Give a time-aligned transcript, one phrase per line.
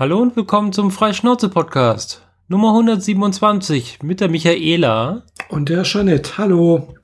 [0.00, 2.22] Hallo und willkommen zum Freischnauze-Podcast.
[2.46, 5.24] Nummer 127 mit der Michaela.
[5.48, 6.38] Und der Jeanette.
[6.38, 6.94] Hallo.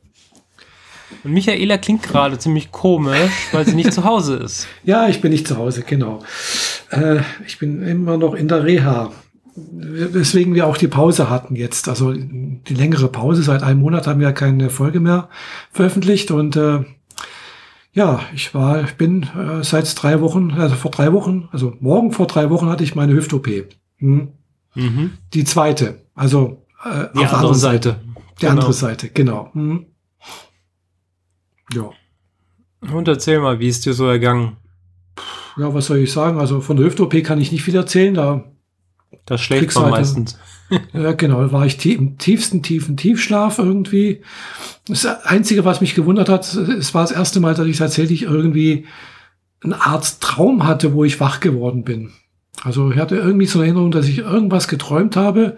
[1.24, 4.68] Und Michaela klingt gerade ziemlich komisch, weil sie nicht zu Hause ist.
[4.84, 6.20] Ja, ich bin nicht zu Hause, genau.
[6.90, 9.10] Äh, ich bin immer noch in der Reha.
[9.56, 11.88] Weswegen wir auch die Pause hatten jetzt.
[11.88, 13.42] Also die längere Pause.
[13.42, 15.28] Seit einem Monat haben wir keine Folge mehr
[15.72, 16.30] veröffentlicht.
[16.30, 16.84] Und äh,
[17.94, 22.10] ja, ich war, ich bin äh, seit drei Wochen, also vor drei Wochen, also morgen
[22.12, 23.48] vor drei Wochen hatte ich meine Hüft-OP.
[23.98, 24.32] Hm.
[24.74, 25.12] Mhm.
[25.32, 26.02] Die zweite.
[26.14, 27.88] Also äh, die auf der anderen Seite.
[27.90, 28.00] Seite.
[28.06, 28.50] Die genau.
[28.50, 29.50] andere Seite, genau.
[29.52, 29.86] Hm.
[31.72, 31.90] Ja.
[32.92, 34.56] Und erzähl mal, wie ist dir so ergangen?
[35.56, 36.38] Ja, was soll ich sagen?
[36.38, 38.14] Also von der Hüft-OP kann ich nicht viel erzählen.
[38.14, 38.44] Da
[39.24, 40.36] das schlägt man meistens.
[40.92, 41.52] ja, genau.
[41.52, 44.22] War ich im tiefsten, tiefen Tiefschlaf irgendwie.
[44.86, 48.86] Das Einzige, was mich gewundert hat, es war das erste Mal, dass ich tatsächlich irgendwie
[49.62, 52.12] eine Art Traum hatte, wo ich wach geworden bin.
[52.62, 55.56] Also ich hatte irgendwie so eine Erinnerung, dass ich irgendwas geträumt habe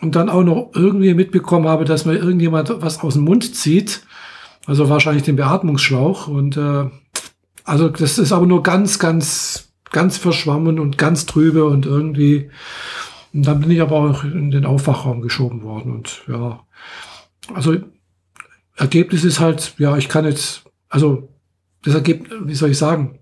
[0.00, 4.02] und dann auch noch irgendwie mitbekommen habe, dass mir irgendjemand was aus dem Mund zieht.
[4.66, 6.28] Also wahrscheinlich den Beatmungsschlauch.
[6.28, 6.84] Und äh,
[7.64, 12.50] also das ist aber nur ganz, ganz, ganz verschwommen und ganz trübe und irgendwie.
[13.32, 15.92] Und dann bin ich aber auch in den Aufwachraum geschoben worden.
[15.92, 16.64] Und ja,
[17.54, 17.76] also
[18.76, 21.28] Ergebnis ist halt, ja, ich kann jetzt, also
[21.82, 23.18] das Ergebnis, wie soll ich sagen,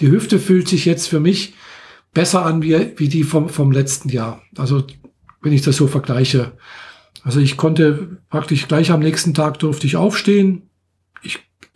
[0.00, 1.54] die Hüfte fühlt sich jetzt für mich
[2.14, 4.42] besser an wie, wie die vom, vom letzten Jahr.
[4.56, 4.84] Also
[5.42, 6.52] wenn ich das so vergleiche.
[7.22, 10.68] Also ich konnte praktisch gleich am nächsten Tag durfte ich aufstehen,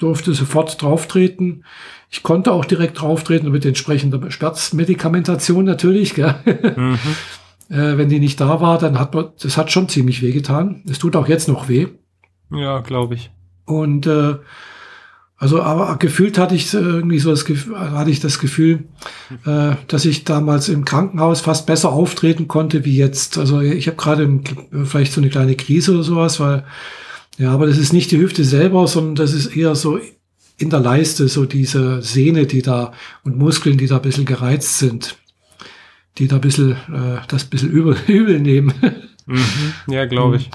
[0.03, 1.65] durfte sofort drauftreten.
[2.11, 6.15] Ich konnte auch direkt drauftreten mit entsprechender Schmerzmedikamentation natürlich.
[6.15, 6.35] Gell?
[6.77, 6.99] Mhm.
[7.71, 10.83] äh, wenn die nicht da war, dann hat man, das hat schon ziemlich weh getan.
[10.89, 11.89] Es tut auch jetzt noch weh.
[12.51, 13.31] Ja, glaube ich.
[13.65, 14.37] Und äh,
[15.43, 18.85] also, aber gefühlt hatte ich irgendwie so das Gefühl, hatte ich das Gefühl,
[19.45, 23.39] äh, dass ich damals im Krankenhaus fast besser auftreten konnte wie jetzt.
[23.39, 24.41] Also ich habe gerade
[24.85, 26.65] vielleicht so eine kleine Krise oder sowas, weil
[27.39, 29.99] ja, aber das ist nicht die Hüfte selber, sondern das ist eher so
[30.59, 32.93] in der Leiste, so diese Sehne, die da
[33.25, 35.17] und Muskeln, die da ein bisschen gereizt sind,
[36.19, 38.73] die da ein bisschen äh, das ein bisschen übel, übel nehmen.
[39.27, 39.43] Mhm.
[39.89, 40.51] Ja, glaube ich.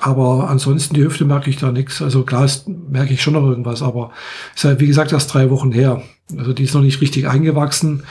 [0.00, 2.02] Aber ansonsten die Hüfte merke ich da nichts.
[2.02, 4.12] Also klar ist, merke ich schon noch irgendwas, aber
[4.54, 6.02] ist halt, wie gesagt, erst drei Wochen her.
[6.36, 8.04] Also die ist noch nicht richtig eingewachsen.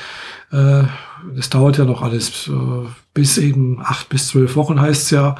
[0.51, 0.83] Äh,
[1.35, 5.35] das dauert ja noch alles äh, bis eben acht bis zwölf Wochen heißt es ja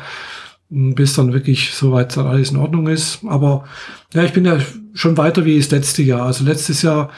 [0.70, 3.20] bis dann wirklich soweit dann alles in Ordnung ist.
[3.26, 3.66] Aber
[4.14, 4.58] ja, ich bin ja
[4.94, 6.24] schon weiter wie das letzte Jahr.
[6.24, 7.10] Also letztes Jahr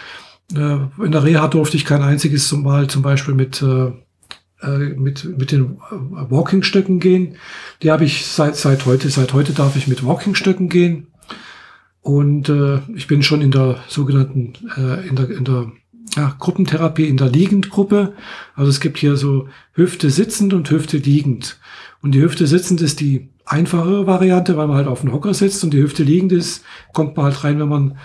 [0.53, 3.91] äh, in der Reha durfte ich kein einziges Mal zum Beispiel mit äh
[4.67, 7.35] mit mit den Walkingstöcken gehen.
[7.81, 9.09] Die habe ich seit seit heute.
[9.09, 11.07] Seit heute darf ich mit Walkingstöcken gehen.
[12.01, 15.71] Und äh, ich bin schon in der sogenannten äh, in der in der
[16.15, 18.13] ja, Gruppentherapie in der Liegendgruppe.
[18.55, 21.59] Also es gibt hier so Hüfte sitzend und Hüfte liegend.
[22.01, 25.63] Und die Hüfte sitzend ist die einfachere Variante, weil man halt auf dem Hocker sitzt
[25.63, 27.97] und die Hüfte liegend ist, kommt man halt rein, wenn man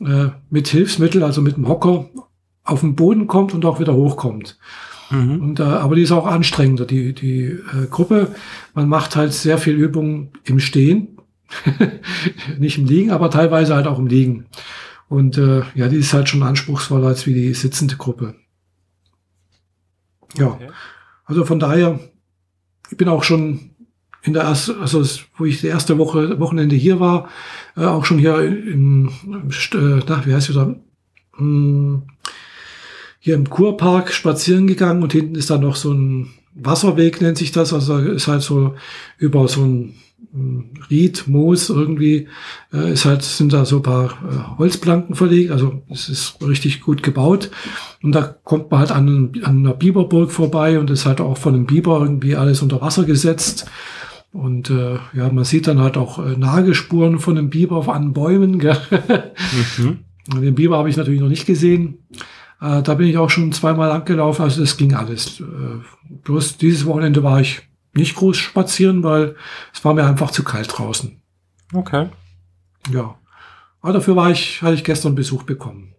[0.00, 2.08] äh, mit Hilfsmittel, also mit dem Hocker,
[2.64, 4.58] auf den Boden kommt und auch wieder hochkommt.
[5.12, 5.40] Mhm.
[5.40, 8.34] Und, äh, aber die ist auch anstrengender, die, die äh, Gruppe.
[8.74, 11.18] Man macht halt sehr viel Übung im Stehen,
[12.58, 14.46] nicht im Liegen, aber teilweise halt auch im Liegen.
[15.08, 18.34] Und äh, ja, die ist halt schon anspruchsvoller als wie die sitzende Gruppe.
[20.34, 20.68] Ja, okay.
[21.26, 22.00] also von daher,
[22.90, 23.72] ich bin auch schon
[24.22, 25.04] in der ersten, also
[25.36, 27.28] wo ich die erste Woche, Wochenende hier war,
[27.76, 30.74] äh, auch schon hier im, äh, na, wie heißt da,
[31.36, 32.04] hm,
[33.24, 37.52] hier im Kurpark spazieren gegangen und hinten ist da noch so ein Wasserweg, nennt sich
[37.52, 37.72] das.
[37.72, 38.74] Also ist halt so
[39.16, 39.94] über so ein
[40.90, 42.26] Ried, Moos irgendwie,
[42.72, 45.52] äh, ist halt, sind da so ein paar äh, Holzplanken verlegt.
[45.52, 47.52] Also es ist richtig gut gebaut.
[48.02, 51.54] Und da kommt man halt an, an einer Biberburg vorbei und ist halt auch von
[51.54, 53.66] einem Biber irgendwie alles unter Wasser gesetzt.
[54.32, 58.58] Und äh, ja, man sieht dann halt auch äh, Nagespuren von dem Biber an Bäumen.
[58.58, 58.78] Gell?
[59.78, 59.98] Mhm.
[60.40, 61.98] Den Biber habe ich natürlich noch nicht gesehen.
[62.62, 65.40] Äh, da bin ich auch schon zweimal angelaufen, also das ging alles.
[65.40, 65.44] Äh,
[66.22, 67.62] bloß dieses Wochenende war ich
[67.92, 69.34] nicht groß spazieren, weil
[69.74, 71.20] es war mir einfach zu kalt draußen.
[71.74, 72.08] Okay.
[72.90, 73.16] Ja.
[73.80, 75.94] Aber dafür war ich, hatte ich gestern Besuch bekommen.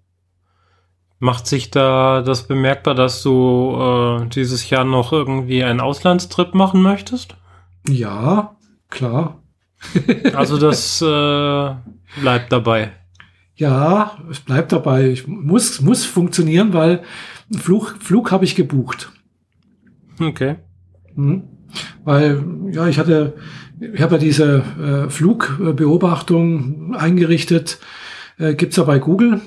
[1.20, 6.82] Macht sich da das bemerkbar, dass du äh, dieses Jahr noch irgendwie einen Auslandstrip machen
[6.82, 7.36] möchtest?
[7.88, 8.56] Ja,
[8.90, 9.42] klar.
[10.34, 11.76] also das äh,
[12.22, 12.94] bleibt dabei.
[13.56, 15.10] Ja, es bleibt dabei.
[15.10, 17.04] Ich muss, muss funktionieren, weil
[17.56, 19.12] Flug, Flug habe ich gebucht.
[20.20, 20.56] Okay.
[21.16, 21.44] Mhm.
[22.04, 23.34] Weil, ja, ich hatte,
[23.80, 27.80] ich habe ja diese äh, Flugbeobachtung eingerichtet,
[28.38, 29.42] äh, gibt's ja bei Google.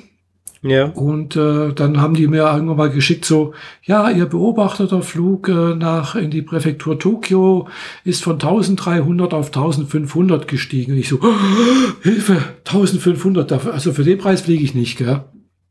[0.62, 0.87] Ja.
[0.87, 5.75] Und äh, dann haben die mir irgendwann mal geschickt, so, ja, ihr beobachteter Flug äh,
[5.75, 7.69] nach in die Präfektur Tokio
[8.05, 10.93] ist von 1300 auf 1500 gestiegen.
[10.93, 11.35] Und ich so, oh,
[12.03, 15.25] Hilfe, 1500, dafür, also für den Preis fliege ich nicht, gell?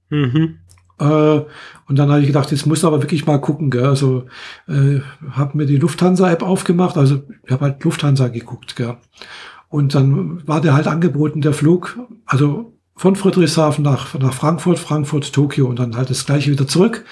[0.10, 0.60] Mhm.
[1.00, 1.42] Äh,
[1.88, 3.86] und dann habe ich gedacht, jetzt muss aber wirklich mal gucken, gell?
[3.86, 4.26] Also
[4.68, 5.00] äh,
[5.32, 8.98] habe mir die Lufthansa-App aufgemacht, also ich habe halt Lufthansa geguckt, gell?
[9.68, 15.34] Und dann war der halt angeboten, der Flug, also von Friedrichshafen nach, nach Frankfurt, Frankfurt,
[15.34, 17.06] Tokio und dann halt das gleiche wieder zurück.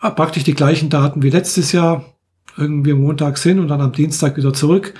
[0.00, 2.04] Praktisch die gleichen Daten wie letztes Jahr,
[2.56, 4.94] irgendwie montags hin und dann am Dienstag wieder zurück.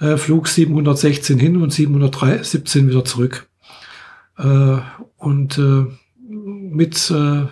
[0.00, 3.48] Äh, Flug 716 hin und 717 wieder zurück.
[4.38, 4.78] Äh,
[5.18, 5.86] und äh,
[6.28, 7.46] mit äh,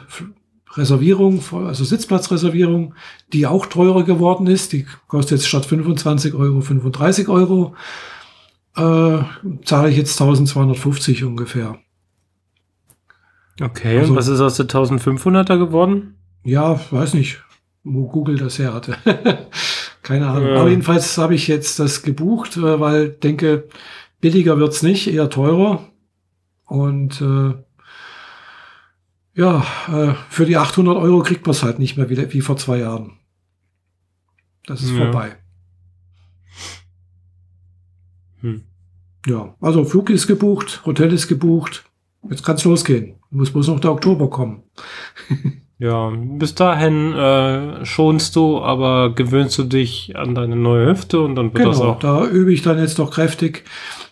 [0.75, 2.95] Reservierung, also Sitzplatzreservierung,
[3.33, 4.73] die auch teurer geworden ist.
[4.73, 7.75] Die kostet jetzt statt 25 Euro 35 Euro.
[8.77, 9.19] Äh,
[9.65, 11.79] zahle ich jetzt 1250 ungefähr.
[13.61, 16.15] Okay, also, und was ist aus der 1500er geworden?
[16.45, 17.43] Ja, weiß nicht,
[17.85, 18.97] wo Google das her hatte.
[20.03, 20.49] Keine Ahnung.
[20.49, 20.61] Ja.
[20.61, 23.69] Aber jedenfalls habe ich jetzt das gebucht, äh, weil denke,
[24.21, 25.87] billiger wird's nicht, eher teurer.
[26.67, 27.55] Und äh,
[29.35, 32.57] ja, äh, für die 800 Euro kriegt man es halt nicht mehr wie, wie vor
[32.57, 33.19] zwei Jahren.
[34.67, 34.99] Das ist ja.
[34.99, 35.37] vorbei.
[38.41, 38.63] Hm.
[39.27, 41.85] Ja, also Flug ist gebucht, Hotel ist gebucht.
[42.29, 43.18] Jetzt kann es losgehen.
[43.31, 44.63] Muss bloß noch der Oktober kommen.
[45.79, 51.35] ja, bis dahin äh, schonst du, aber gewöhnst du dich an deine neue Hüfte und
[51.35, 51.99] dann wird genau, das auch.
[51.99, 53.65] Da übe ich dann jetzt noch kräftig.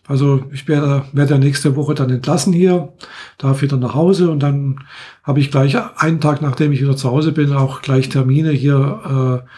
[0.08, 2.92] Also ich werde, werde ja nächste Woche dann entlassen hier,
[3.38, 4.84] darf wieder nach Hause und dann
[5.24, 9.42] habe ich gleich einen Tag, nachdem ich wieder zu Hause bin, auch gleich Termine hier,
[9.44, 9.48] äh,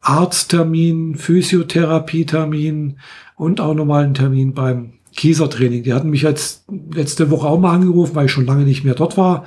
[0.00, 2.98] Arzttermin, Physiotherapietermin
[3.36, 5.82] und auch nochmal einen Termin beim Kiesertraining.
[5.82, 8.94] Die hatten mich jetzt letzte Woche auch mal angerufen, weil ich schon lange nicht mehr
[8.94, 9.44] dort war.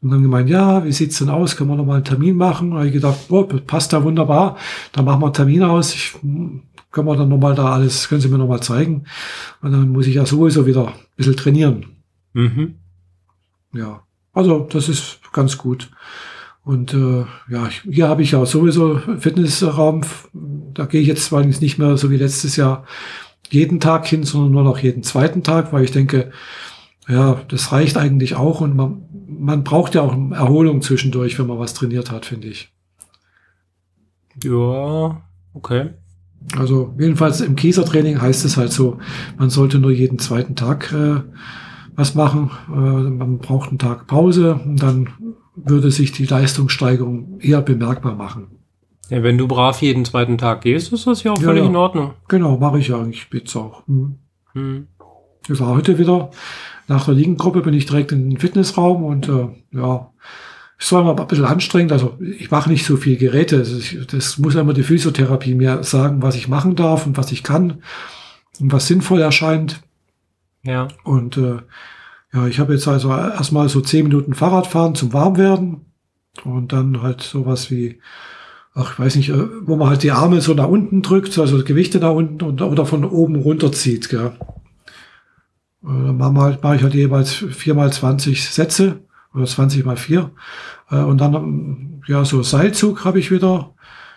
[0.00, 1.56] Und dann gemeint, ja, wie sieht's denn aus?
[1.56, 2.70] Können wir noch mal einen Termin machen?
[2.70, 4.56] Da habe ich gedacht, oh, passt da wunderbar.
[4.92, 5.94] Dann machen wir einen Termin aus.
[5.94, 6.14] Ich,
[6.92, 9.04] können wir dann noch mal da alles, können Sie mir noch mal zeigen.
[9.62, 11.86] Und dann muss ich ja sowieso wieder ein bisschen trainieren.
[12.34, 12.74] Mhm.
[13.72, 14.02] Ja,
[14.32, 15.90] also das ist ganz gut.
[16.64, 20.02] Und äh, ja, hier habe ich ja sowieso Fitnessraum.
[20.32, 22.84] Da gehe ich jetzt zwar nicht mehr so wie letztes Jahr
[23.50, 26.32] jeden Tag hin, sondern nur noch jeden zweiten Tag, weil ich denke,
[27.08, 31.58] ja, das reicht eigentlich auch und man, man braucht ja auch Erholung zwischendurch, wenn man
[31.58, 32.72] was trainiert hat, finde ich.
[34.42, 35.20] Ja,
[35.52, 35.90] okay.
[36.56, 38.98] Also jedenfalls im Kiesertraining heißt es halt so,
[39.38, 41.20] man sollte nur jeden zweiten Tag äh,
[41.94, 42.50] was machen.
[42.68, 45.08] Äh, man braucht einen Tag Pause und dann
[45.54, 48.61] würde sich die Leistungssteigerung eher bemerkbar machen.
[49.12, 51.68] Ja, wenn du brav jeden zweiten Tag gehst, ist das ja auch ja, völlig ja.
[51.68, 52.14] in Ordnung.
[52.28, 53.86] Genau, mache ich ja eigentlich jetzt auch.
[53.86, 54.14] Hm.
[54.54, 54.86] Hm.
[55.46, 56.30] Ich war heute wieder
[56.88, 60.10] nach der Liegengruppe, bin ich direkt in den Fitnessraum und äh, ja,
[60.78, 61.92] es war mal ein bisschen anstrengend.
[61.92, 63.58] Also ich mache nicht so viel Geräte.
[63.58, 67.32] Das, ist, das muss immer die Physiotherapie mir sagen, was ich machen darf und was
[67.32, 67.82] ich kann
[68.60, 69.82] und was sinnvoll erscheint.
[70.62, 70.88] Ja.
[71.04, 71.58] Und äh,
[72.32, 75.82] ja, ich habe jetzt also erstmal so zehn Minuten Fahrradfahren zum Warmwerden
[76.44, 78.00] und dann halt sowas wie
[78.74, 81.62] ach, ich weiß nicht, äh, wo man halt die Arme so nach unten drückt, also
[81.64, 84.32] Gewichte nach unten und, oder von oben runterzieht, gell.
[85.82, 89.00] Äh, dann mache halt, mach ich halt jeweils vier mal 20 Sätze
[89.34, 90.30] oder 20 mal vier.
[90.90, 93.74] Äh, und dann, ja, so Seilzug habe ich wieder,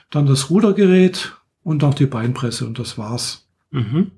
[0.10, 3.48] dann das Rudergerät und auch die Beinpresse und das war's.
[3.72, 4.12] Mhm.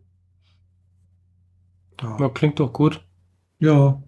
[2.01, 2.17] Ja.
[2.19, 3.03] ja, klingt doch gut.
[3.59, 4.01] Ja.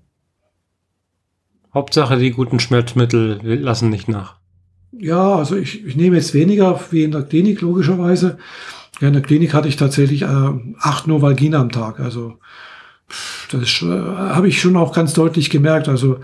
[1.74, 4.39] Hauptsache, die guten Schmerzmittel lassen nicht nach.
[4.92, 8.38] Ja, also ich, ich nehme jetzt weniger wie in der Klinik, logischerweise.
[9.00, 12.00] Ja, in der Klinik hatte ich tatsächlich äh, acht Novalgin am Tag.
[12.00, 12.38] Also
[13.52, 15.88] das äh, habe ich schon auch ganz deutlich gemerkt.
[15.88, 16.20] Also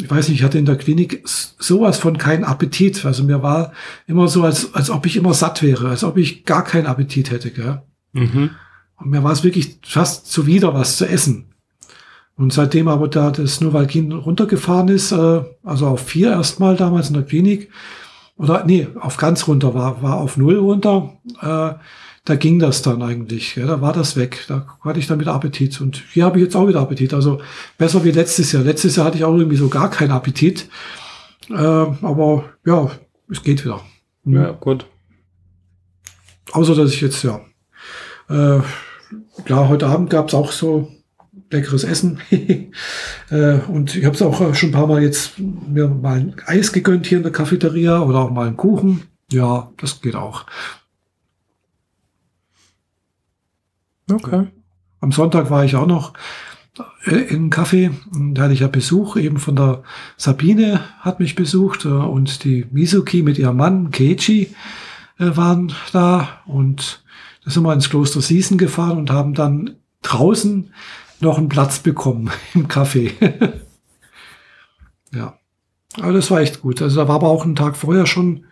[0.00, 3.04] ich weiß nicht, ich hatte in der Klinik sowas von keinen Appetit.
[3.04, 3.72] Also mir war
[4.06, 7.30] immer so, als, als ob ich immer satt wäre, als ob ich gar keinen Appetit
[7.30, 7.50] hätte.
[7.50, 7.82] Gell?
[8.12, 8.50] Mhm.
[8.96, 11.46] Und mir war es wirklich fast zuwider, was zu essen.
[12.36, 17.14] Und seitdem aber da das Novalgin runtergefahren ist, äh, also auf vier erstmal damals in
[17.14, 17.68] der Klinik,
[18.38, 21.12] oder nee, auf ganz runter war, war auf null runter.
[21.42, 21.74] Äh,
[22.24, 23.56] da ging das dann eigentlich.
[23.56, 24.44] Ja, da war das weg.
[24.48, 25.80] Da hatte ich dann wieder Appetit.
[25.80, 27.14] Und hier habe ich jetzt auch wieder Appetit.
[27.14, 27.40] Also
[27.78, 28.62] besser wie letztes Jahr.
[28.62, 30.68] Letztes Jahr hatte ich auch irgendwie so gar keinen Appetit.
[31.50, 32.90] Äh, aber ja,
[33.30, 33.80] es geht wieder.
[34.24, 34.34] Hm.
[34.34, 34.86] Ja, gut.
[36.52, 37.40] Außer dass ich jetzt, ja.
[38.28, 38.60] Äh,
[39.44, 40.92] klar, heute Abend gab es auch so
[41.50, 42.20] leckeres Essen.
[43.30, 46.72] äh, und ich habe es auch schon ein paar Mal jetzt mir mal ein Eis
[46.72, 49.02] gegönnt hier in der Cafeteria oder auch mal einen Kuchen.
[49.30, 50.46] Ja, das geht auch.
[54.10, 54.46] Okay.
[55.00, 56.14] Am Sonntag war ich auch noch
[57.04, 57.90] äh, in Kaffee.
[58.12, 59.82] Da hatte ich ja Besuch eben von der
[60.16, 64.54] Sabine hat mich besucht äh, und die Mizuki mit ihrem Mann Keiji
[65.18, 67.02] äh, waren da und
[67.44, 70.72] da sind wir ins Kloster Siesen gefahren und haben dann draußen
[71.20, 73.12] noch einen Platz bekommen im Café.
[75.14, 75.34] ja.
[76.00, 76.82] Aber das war echt gut.
[76.82, 78.44] Also da war aber auch einen Tag vorher schon,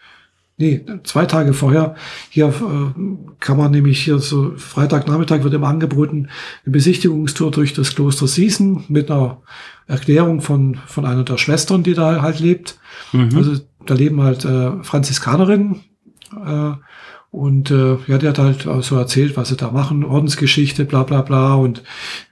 [0.56, 1.94] nee, zwei Tage vorher,
[2.30, 3.00] hier äh,
[3.40, 6.28] kann man nämlich hier so, Freitagnachmittag wird immer angeboten,
[6.64, 9.42] eine Besichtigungstour durch das Kloster Siesen mit einer
[9.86, 12.78] Erklärung von, von einer der Schwestern, die da halt lebt.
[13.12, 13.36] Mhm.
[13.36, 15.84] Also da leben halt äh, Franziskanerinnen,
[16.44, 16.72] äh,
[17.36, 21.20] und äh, ja, der hat halt so erzählt, was sie da machen, Ordensgeschichte, bla bla
[21.20, 21.82] bla und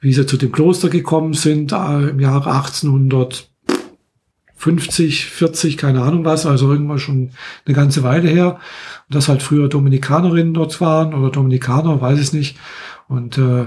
[0.00, 6.46] wie sie zu dem Kloster gekommen sind äh, im Jahre 1850, 40, keine Ahnung was,
[6.46, 7.32] also irgendwann schon
[7.66, 8.58] eine ganze Weile her.
[9.10, 12.56] Und dass halt früher Dominikanerinnen dort waren oder Dominikaner, weiß ich nicht.
[13.06, 13.66] Und äh,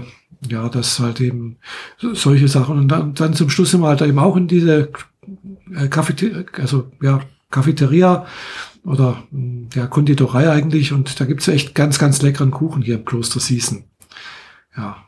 [0.49, 1.57] ja, das halt eben
[1.99, 2.79] solche Sachen.
[2.79, 4.89] Und dann, dann zum Schluss sind wir halt eben auch in diese
[5.71, 8.25] äh, Cafeteria, also ja, Cafeteria
[8.87, 10.93] oder der hm, Konditorei eigentlich.
[10.93, 13.83] Und da gibt's echt ganz, ganz leckeren Kuchen hier im Kloster Siesen.
[14.75, 15.03] Ja.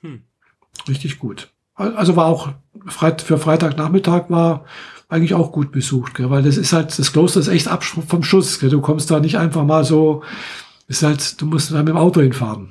[0.00, 0.22] Hm.
[0.88, 1.50] Richtig gut.
[1.74, 2.50] Also war auch
[2.86, 4.64] für Freitagnachmittag war
[5.08, 6.30] eigentlich auch gut besucht, gell?
[6.30, 8.58] weil das ist halt, das Kloster ist echt ab vom Schuss.
[8.58, 8.70] Gell?
[8.70, 10.22] Du kommst da nicht einfach mal so,
[10.88, 12.70] ist halt, du musst da mit dem Auto hinfahren.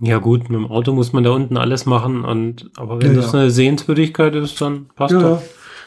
[0.00, 3.20] Ja gut, mit dem Auto muss man da unten alles machen und aber wenn ja,
[3.20, 3.40] das ja.
[3.40, 5.42] eine Sehenswürdigkeit ist, dann passt ja, doch.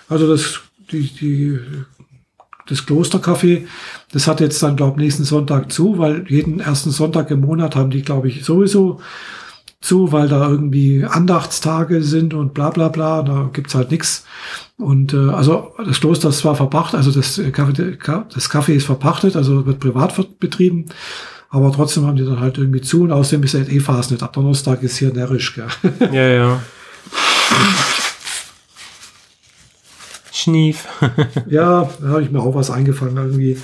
[0.09, 0.59] Also das,
[0.91, 1.59] die, die
[2.67, 3.65] das Klostercafé,
[4.11, 7.75] das hat jetzt dann, glaube ich, nächsten Sonntag zu, weil jeden ersten Sonntag im Monat
[7.75, 8.99] haben die, glaube ich, sowieso
[9.81, 14.25] zu, weil da irgendwie Andachtstage sind und bla bla bla, da gibt's halt nix.
[14.77, 19.35] Und äh, also das Kloster ist zwar verpachtet, also das Café, das Café ist verpachtet,
[19.35, 20.85] also wird privat betrieben,
[21.49, 24.23] aber trotzdem haben die dann halt irgendwie zu und außerdem ist halt eh Fasnet.
[24.23, 25.67] Ab Donnerstag ist hier närrisch, gell?
[26.11, 26.61] Ja, ja.
[30.41, 30.87] Schnief.
[31.49, 33.57] ja, da habe ich mir auch was eingefangen irgendwie.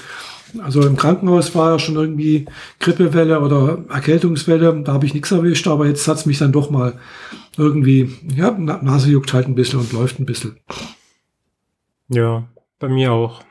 [0.59, 2.45] Also im Krankenhaus war ja schon irgendwie
[2.79, 4.81] Grippewelle oder Erkältungswelle.
[4.83, 6.99] Da habe ich nichts erwischt, aber jetzt hat es mich dann doch mal
[7.57, 10.57] irgendwie, ja, Nase juckt halt ein bisschen und läuft ein bisschen.
[12.09, 12.47] Ja,
[12.79, 13.43] bei mir auch.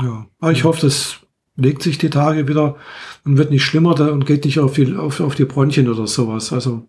[0.00, 1.20] Ja, aber ich hoffe, das
[1.56, 2.76] legt sich die Tage wieder
[3.24, 6.52] und wird nicht schlimmer und geht nicht auf die, auf, auf die Bronchien oder sowas.
[6.52, 6.88] Also,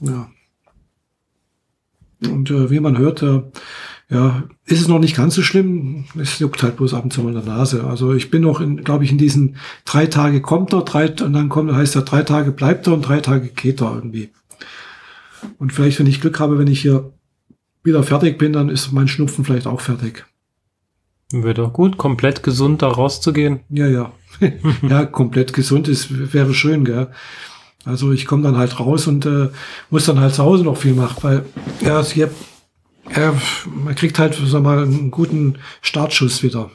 [0.00, 0.30] ja.
[2.22, 3.42] Und äh, wie man hört, äh,
[4.10, 6.04] ja, ist es noch nicht ganz so schlimm.
[6.20, 7.84] Es juckt halt bloß ab und zu mal in der Nase.
[7.84, 11.48] Also ich bin noch, glaube ich, in diesen drei Tage kommt er, drei, und dann
[11.48, 14.30] kommt, heißt er, drei Tage bleibt er und drei Tage geht er irgendwie.
[15.58, 17.12] Und vielleicht, wenn ich Glück habe, wenn ich hier
[17.84, 20.26] wieder fertig bin, dann ist mein Schnupfen vielleicht auch fertig.
[21.32, 23.60] Wäre doch gut, komplett gesund da rauszugehen.
[23.68, 24.12] Ja, ja.
[24.82, 27.08] ja, komplett gesund ist, wäre schön, gell.
[27.84, 29.48] Also ich komme dann halt raus und äh,
[29.88, 31.44] muss dann halt zu Hause noch viel machen, weil
[31.80, 32.30] ja, hier,
[33.16, 33.34] ja,
[33.84, 36.70] man kriegt halt sag mal einen guten Startschuss wieder.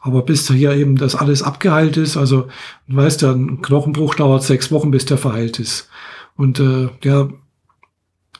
[0.00, 2.48] Aber bis hier eben das alles abgeheilt ist, also
[2.88, 5.90] du weißt ja, ein Knochenbruch dauert sechs Wochen, bis der verheilt ist.
[6.36, 7.28] Und äh, ja,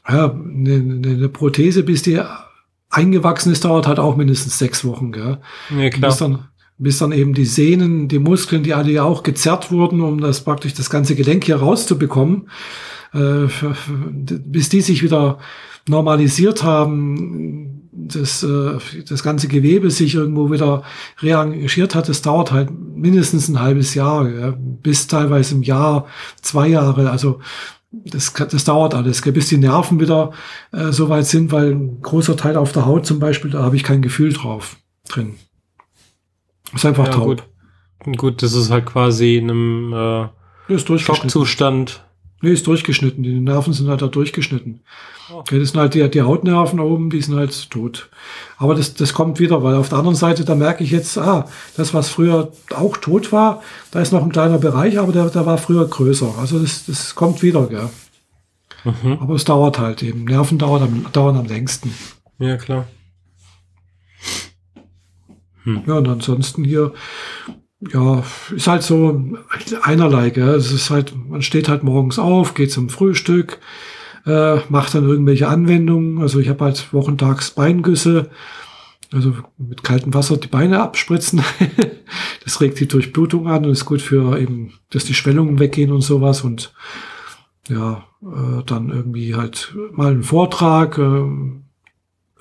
[0.09, 2.21] ja eine, eine Prothese, bis die
[2.89, 5.13] eingewachsen ist, dauert halt auch mindestens sechs Wochen.
[5.13, 5.39] Gell?
[5.77, 6.11] Ja, klar.
[6.11, 6.49] Bis dann,
[6.79, 10.43] bis dann eben die Sehnen, die Muskeln, die alle ja auch gezerrt wurden, um das
[10.45, 12.49] praktisch das ganze Gelenk hier rauszubekommen,
[13.13, 13.49] äh,
[14.27, 15.39] bis die sich wieder
[15.89, 20.83] normalisiert haben, das, äh, das ganze Gewebe sich irgendwo wieder
[21.21, 26.07] rearrangiert hat, das dauert halt mindestens ein halbes Jahr, ja, bis teilweise im Jahr,
[26.41, 27.11] zwei Jahre.
[27.11, 27.41] Also
[27.93, 30.33] das, das dauert alles, bis die Nerven wieder
[30.73, 33.77] äh, so weit sind, weil ein großer Teil auf der Haut zum Beispiel, da habe
[33.77, 34.77] ich kein Gefühl drauf
[35.09, 35.35] drin.
[36.73, 37.25] Ist einfach ja, taub.
[38.05, 38.17] Gut.
[38.17, 40.31] gut, das ist halt quasi in einem
[40.69, 42.05] äh, Schockzustand.
[42.43, 43.23] Nee, ist durchgeschnitten.
[43.23, 44.81] Die Nerven sind halt da durchgeschnitten.
[45.31, 45.39] Oh.
[45.41, 48.09] Okay, das sind halt die, die Hautnerven oben, die sind halt tot.
[48.57, 51.47] Aber das, das kommt wieder, weil auf der anderen Seite, da merke ich jetzt, ah,
[51.77, 55.45] das, was früher auch tot war, da ist noch ein kleiner Bereich, aber der, der
[55.45, 56.35] war früher größer.
[56.39, 57.91] Also das, das kommt wieder, gell.
[58.85, 59.19] Mhm.
[59.21, 60.25] Aber es dauert halt eben.
[60.25, 61.93] Nerven dauern am, dauern am längsten.
[62.39, 62.87] Ja, klar.
[65.65, 65.83] Hm.
[65.87, 66.95] Ja, und ansonsten hier,
[67.89, 68.23] ja,
[68.55, 69.23] ist halt so
[69.83, 70.51] einerlei, gell?
[70.51, 73.59] Es ist halt, man steht halt morgens auf, geht zum Frühstück,
[74.27, 76.21] äh, macht dann irgendwelche Anwendungen.
[76.21, 78.31] Also ich habe halt wochentags Beingüsse,
[79.13, 81.43] also mit kaltem Wasser die Beine abspritzen.
[82.45, 86.03] das regt die Durchblutung an und ist gut für eben, dass die Schwellungen weggehen und
[86.03, 86.43] sowas.
[86.43, 86.75] Und
[87.69, 90.99] ja, äh, dann irgendwie halt mal einen Vortrag.
[90.99, 91.25] Äh,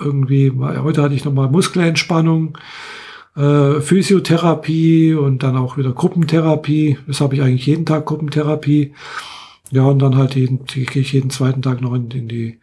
[0.02, 2.58] irgendwie, heute hatte ich nochmal Muskelentspannung
[3.36, 6.98] äh, Physiotherapie und dann auch wieder Gruppentherapie.
[7.08, 8.94] Das habe ich eigentlich jeden Tag Gruppentherapie.
[9.72, 12.60] Ja, und dann halt jeden, gehe ich jeden zweiten Tag noch in, in die,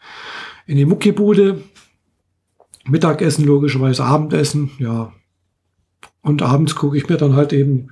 [0.66, 1.62] in die Muckibude.
[2.84, 5.12] Mittagessen, logischerweise Abendessen, ja.
[6.22, 7.90] Und abends gucke ich mir dann halt eben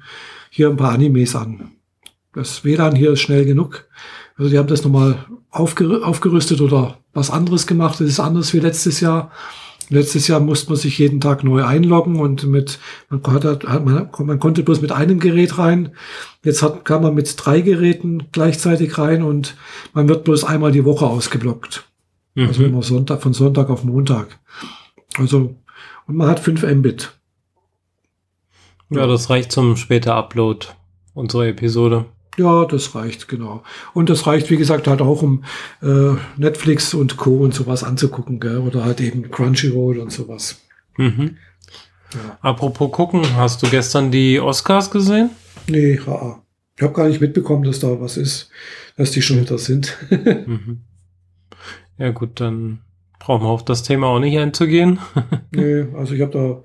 [0.50, 1.72] hier ein paar Animes an.
[2.32, 3.86] Das WLAN hier ist schnell genug.
[4.36, 8.00] Also die haben das nochmal aufger aufgerüstet oder was anderes gemacht.
[8.00, 9.30] Das ist anders wie letztes Jahr.
[9.90, 12.78] Letztes Jahr musste man sich jeden Tag neu einloggen und mit,
[13.10, 15.94] man, konnte, man, man konnte bloß mit einem Gerät rein.
[16.42, 19.56] Jetzt hat, kann man mit drei Geräten gleichzeitig rein und
[19.92, 21.84] man wird bloß einmal die Woche ausgeblockt.
[22.34, 22.46] Mhm.
[22.46, 24.38] Also immer Sonntag, von Sonntag auf Montag.
[25.18, 25.56] Also,
[26.06, 27.12] und man hat 5 Mbit.
[28.90, 30.66] Ja, das reicht zum später Upload
[31.14, 32.06] unserer Episode.
[32.36, 33.62] Ja, das reicht, genau.
[33.92, 35.44] Und das reicht, wie gesagt, halt auch, um
[35.82, 37.36] äh, Netflix und Co.
[37.38, 38.58] und sowas anzugucken, gell?
[38.58, 40.60] oder halt eben Crunchyroll und sowas.
[40.96, 41.36] Mhm.
[42.12, 42.38] Ja.
[42.40, 45.30] Apropos gucken, hast du gestern die Oscars gesehen?
[45.68, 46.42] Nee, haha.
[46.76, 48.50] Ich habe gar nicht mitbekommen, dass da was ist,
[48.96, 49.96] dass die schon wieder sind.
[50.10, 50.80] mhm.
[51.98, 52.80] Ja gut, dann
[53.24, 54.98] brauchen wir auf das Thema auch nicht einzugehen.
[55.50, 56.62] nee, also ich habe da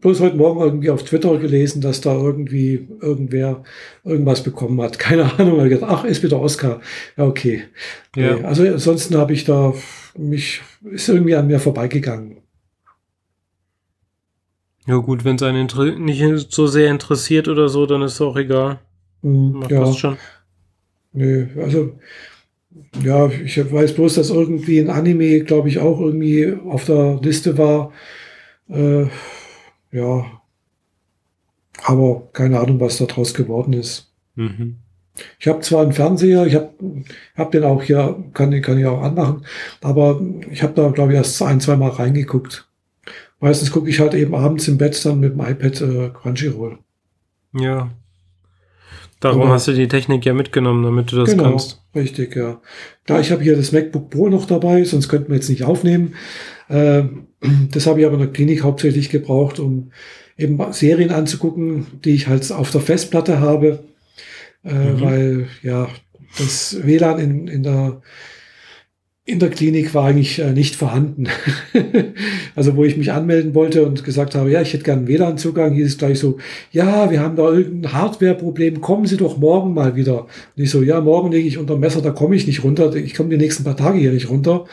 [0.00, 3.62] bloß heute Morgen irgendwie auf Twitter gelesen, dass da irgendwie irgendwer
[4.02, 4.98] irgendwas bekommen hat.
[4.98, 5.62] Keine Ahnung.
[5.64, 6.80] Ich gedacht, ach, ist wieder Oscar.
[7.16, 7.62] Ja, okay.
[8.16, 8.34] Ja.
[8.34, 9.74] Nee, also ansonsten habe ich da
[10.18, 12.38] mich, ist irgendwie an mir vorbeigegangen.
[14.88, 15.68] Ja gut, wenn es einen
[16.04, 18.80] nicht so sehr interessiert oder so, dann ist es auch egal.
[19.22, 19.80] Macht ja.
[19.80, 20.16] das schon.
[21.12, 21.92] Nee, also
[23.02, 27.58] ja, ich weiß bloß, dass irgendwie ein Anime, glaube ich, auch irgendwie auf der Liste
[27.58, 27.92] war.
[28.68, 29.06] Äh,
[29.90, 30.24] ja.
[31.84, 34.12] Aber keine Ahnung, was da draus geworden ist.
[34.34, 34.76] Mhm.
[35.38, 36.72] Ich habe zwar einen Fernseher, ich habe
[37.36, 39.44] hab den auch hier, kann, kann ich auch anmachen,
[39.82, 42.66] aber ich habe da, glaube ich, erst ein, zwei Mal reingeguckt.
[43.40, 46.78] Meistens gucke ich halt eben abends im Bett dann mit dem iPad äh, Crunchyroll.
[47.52, 47.90] Ja,
[49.22, 51.80] Darum Aber, hast du die Technik ja mitgenommen, damit du das genau, kannst.
[51.94, 52.60] Richtig, ja.
[53.06, 56.14] Da ich habe hier das MacBook Pro noch dabei, sonst könnten wir jetzt nicht aufnehmen.
[56.68, 57.04] Äh,
[57.70, 59.92] das habe ich aber in der Klinik hauptsächlich gebraucht, um
[60.38, 63.84] eben Serien anzugucken, die ich halt auf der Festplatte habe,
[64.64, 65.00] äh, mhm.
[65.00, 65.88] weil ja
[66.38, 68.00] das WLAN in, in der
[69.24, 71.28] in der Klinik war eigentlich äh, nicht vorhanden.
[72.56, 75.86] also wo ich mich anmelden wollte und gesagt habe, ja, ich hätte gerne WLAN-Zugang, hieß
[75.86, 76.38] es gleich so,
[76.72, 80.22] ja, wir haben da irgendein Hardware-Problem, kommen Sie doch morgen mal wieder.
[80.22, 83.14] Und ich so, ja, morgen lege ich unter Messer, da komme ich nicht runter, ich
[83.14, 84.64] komme die nächsten paar Tage hier nicht runter.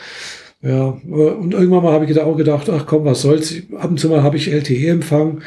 [0.62, 4.08] Ja, und irgendwann mal habe ich auch gedacht, ach komm, was soll's, ab und zu
[4.08, 5.40] mal habe ich LTE-Empfang,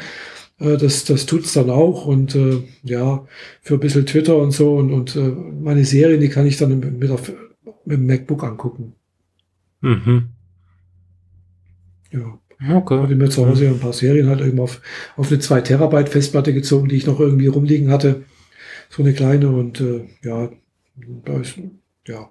[0.58, 3.24] äh, das, das tut's dann auch und äh, ja,
[3.62, 6.80] für ein bisschen Twitter und so und, und äh, meine Serien, die kann ich dann
[6.98, 7.18] mit der
[7.84, 8.94] mit dem MacBook angucken.
[9.80, 10.28] Mhm.
[12.10, 12.38] Ja.
[12.70, 12.98] Okay.
[12.98, 14.80] Habe mir zu Hause ein paar Serien halt eben auf,
[15.16, 18.24] auf eine 2 Terabyte Festplatte gezogen, die ich noch irgendwie rumliegen hatte.
[18.88, 20.50] So eine kleine und äh, ja,
[21.24, 21.58] da ist,
[22.06, 22.30] ja,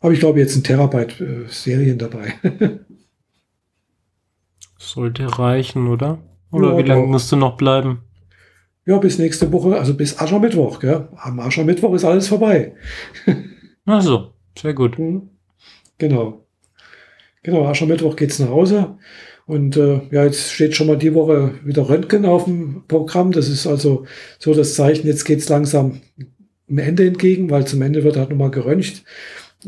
[0.00, 2.34] habe ich glaube jetzt ein Terabyte äh, Serien dabei.
[4.78, 6.18] Sollte reichen, oder?
[6.52, 8.02] Oder ja, wie lange musst du noch bleiben?
[8.84, 11.08] Ja, bis nächste Woche, also bis Aschermittwoch, gell?
[11.16, 12.76] Am Aschermittwoch ist alles vorbei.
[13.84, 14.35] Ach so.
[14.58, 14.98] Sehr gut.
[14.98, 15.30] Mhm.
[15.98, 16.46] Genau.
[17.42, 18.98] Genau, Aschermittwoch geht's nach Hause.
[19.46, 23.30] Und äh, ja, jetzt steht schon mal die Woche wieder Röntgen auf dem Programm.
[23.30, 24.04] Das ist also
[24.38, 26.00] so das Zeichen, jetzt geht's langsam
[26.68, 29.04] dem Ende entgegen, weil zum Ende wird halt nochmal geröntgt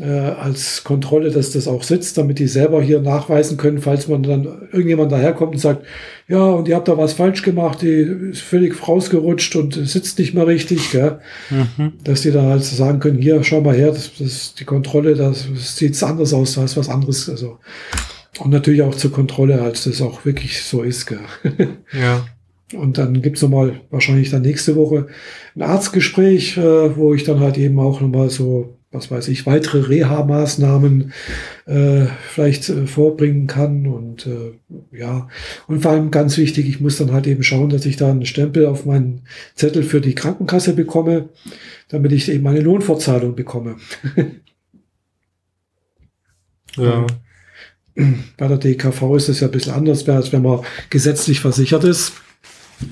[0.01, 4.44] als Kontrolle, dass das auch sitzt, damit die selber hier nachweisen können, falls man dann
[4.44, 5.87] irgendjemand daherkommt und sagt,
[6.29, 10.35] ja, und ihr habt da was falsch gemacht, die ist völlig rausgerutscht und sitzt nicht
[10.35, 11.20] mehr richtig, gell?
[11.51, 11.94] Mhm.
[12.05, 15.46] dass die da halt sagen können, hier, schau mal her, das, das die Kontrolle, das,
[15.53, 17.59] das sieht anders aus, da ist was anderes, also
[18.38, 21.07] und natürlich auch zur Kontrolle, als das auch wirklich so ist.
[21.07, 21.18] Gell?
[21.92, 22.27] Ja.
[22.74, 25.07] Und dann gibt's noch mal wahrscheinlich dann nächste Woche
[25.57, 29.44] ein Arztgespräch, äh, wo ich dann halt eben auch noch mal so was weiß ich,
[29.44, 31.12] weitere Reha-Maßnahmen
[31.66, 33.87] äh, vielleicht äh, vorbringen kann.
[33.87, 34.53] Und äh,
[34.96, 35.29] ja,
[35.66, 38.24] und vor allem ganz wichtig, ich muss dann halt eben schauen, dass ich da einen
[38.24, 39.22] Stempel auf meinen
[39.55, 41.29] Zettel für die Krankenkasse bekomme,
[41.88, 43.77] damit ich eben meine Lohnfortzahlung bekomme.
[46.77, 47.07] ja.
[48.37, 52.12] Bei der DKV ist es ja ein bisschen anders, als wenn man gesetzlich versichert ist.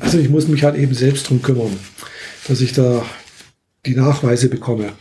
[0.00, 1.70] Also ich muss mich halt eben selbst drum kümmern,
[2.48, 3.06] dass ich da
[3.86, 4.92] die Nachweise bekomme.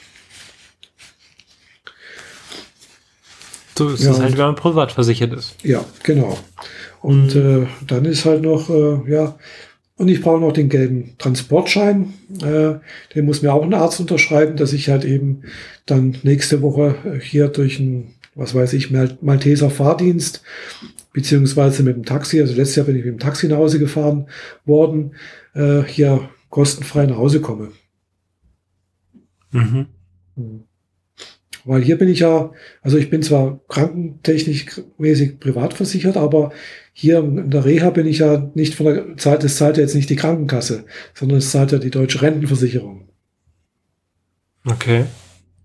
[3.77, 5.55] So ist ja, es halt, wenn man privat versichert ist.
[5.63, 6.38] Ja, genau.
[7.01, 7.63] Und mhm.
[7.63, 9.38] äh, dann ist halt noch, äh, ja,
[9.97, 12.13] und ich brauche noch den gelben Transportschein.
[12.41, 12.75] Äh,
[13.13, 15.43] den muss mir auch ein Arzt unterschreiben, dass ich halt eben
[15.85, 20.41] dann nächste Woche hier durch einen, was weiß ich, Mal Malteser Fahrdienst,
[21.13, 24.27] beziehungsweise mit dem Taxi, also letztes Jahr bin ich mit dem Taxi nach Hause gefahren
[24.65, 25.15] worden,
[25.53, 27.71] äh, hier kostenfrei nach Hause komme.
[29.51, 29.88] Mhm.
[30.35, 30.63] mhm.
[31.65, 32.51] Weil hier bin ich ja,
[32.82, 36.51] also ich bin zwar krankentechnikmäßig privat versichert, aber
[36.93, 39.95] hier in der Reha bin ich ja nicht von der Zeit, das zahlt ja jetzt
[39.95, 43.10] nicht die Krankenkasse, sondern es zahlt ja die deutsche Rentenversicherung.
[44.65, 45.06] Okay.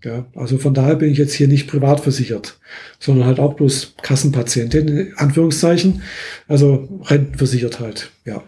[0.02, 2.58] Ja, also von daher bin ich jetzt hier nicht privat versichert,
[2.98, 6.02] sondern halt auch bloß Kassenpatientin, in Anführungszeichen.
[6.48, 8.42] Also rentenversichert halt, ja.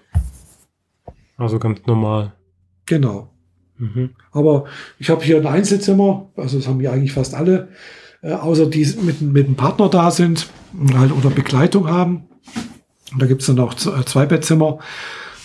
[1.37, 2.33] Also ganz normal.
[2.87, 3.32] Genau.
[3.83, 4.11] Mhm.
[4.31, 4.66] Aber
[5.01, 7.68] ich habe hier ein Einzelzimmer, also das haben hier eigentlich fast alle,
[8.23, 10.49] äh, außer die mit, mit einem Partner da sind
[10.95, 12.29] halt, oder Begleitung haben.
[13.12, 14.79] Und da gibt's dann auch äh, zwei Bettzimmer.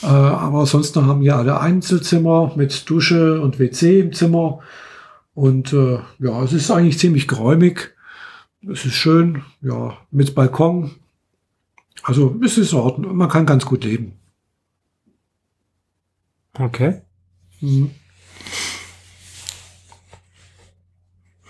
[0.04, 4.60] Äh, aber sonst haben wir alle Einzelzimmer mit Dusche und WC im Zimmer.
[5.34, 7.96] Und äh, ja, es ist eigentlich ziemlich geräumig.
[8.72, 10.92] Es ist schön, ja, mit Balkon.
[12.04, 13.16] Also es ist in Ordnung.
[13.18, 14.14] Man kann ganz gut leben.
[16.54, 17.02] Okay.
[17.62, 17.90] Mhm.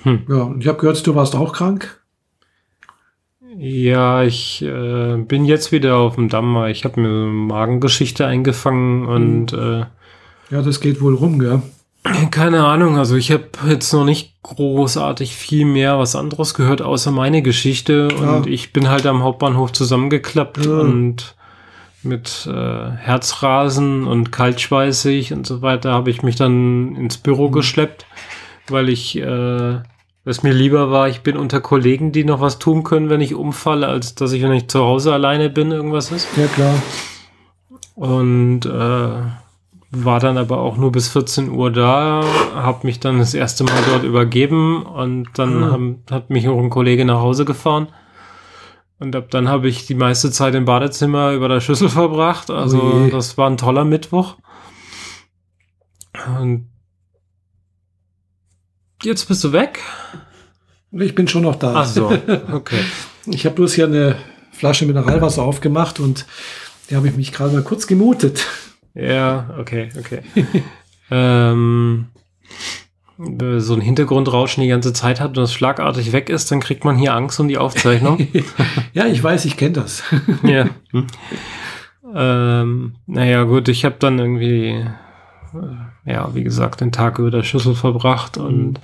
[0.08, 0.24] Hm.
[0.30, 2.02] Ja, und ich habe gehört, du warst auch krank.
[3.58, 6.65] Ja, ich äh, bin jetzt wieder auf dem Damm.
[6.67, 9.60] Ich habe mir Magengeschichte eingefangen und hm.
[9.60, 9.86] äh,
[10.50, 11.62] ja, das geht wohl rum, gell?
[12.32, 17.12] Keine Ahnung, also ich habe jetzt noch nicht großartig viel mehr was anderes gehört, außer
[17.12, 18.08] meine Geschichte.
[18.17, 18.38] Ja.
[18.38, 20.72] Und ich bin halt am Hauptbahnhof zusammengeklappt ja.
[20.72, 21.36] und
[22.04, 27.54] mit äh, Herzrasen und kaltschweißig und so weiter habe ich mich dann ins Büro mhm.
[27.54, 28.06] geschleppt,
[28.70, 29.80] weil ich äh,
[30.27, 33.33] es mir lieber war, ich bin unter Kollegen, die noch was tun können, wenn ich
[33.33, 36.27] umfalle, als dass ich, wenn ich zu Hause alleine bin, irgendwas ist.
[36.35, 36.73] Ja, klar.
[37.95, 39.09] Und äh,
[39.91, 43.81] war dann aber auch nur bis 14 Uhr da, habe mich dann das erste Mal
[43.89, 45.71] dort übergeben und dann mhm.
[45.71, 47.87] haben, hat mich auch ein Kollege nach Hause gefahren.
[48.99, 52.49] Und ab dann habe ich die meiste Zeit im Badezimmer über der Schüssel verbracht.
[52.49, 53.11] Also Ui.
[53.11, 54.35] das war ein toller Mittwoch.
[56.41, 56.67] Und
[59.03, 59.79] jetzt bist du weg?
[60.91, 61.73] Ich bin schon noch da.
[61.75, 62.07] Ach so,
[62.51, 62.79] okay.
[63.25, 64.15] ich habe bloß hier eine
[64.51, 66.25] Flasche Mineralwasser aufgemacht und
[66.89, 68.45] die habe ich mich gerade mal kurz gemutet.
[68.93, 70.21] Ja, okay, okay.
[71.12, 72.07] ähm,
[73.17, 76.97] so ein Hintergrundrauschen die ganze Zeit hat und das schlagartig weg ist, dann kriegt man
[76.97, 78.27] hier Angst um die Aufzeichnung.
[78.93, 80.03] ja, ich weiß, ich kenne das.
[80.43, 80.69] ja.
[80.91, 81.07] Hm.
[82.15, 87.43] Ähm, naja, gut, ich habe dann irgendwie, äh, ja, wie gesagt, den Tag über der
[87.43, 88.78] Schüssel verbracht und mhm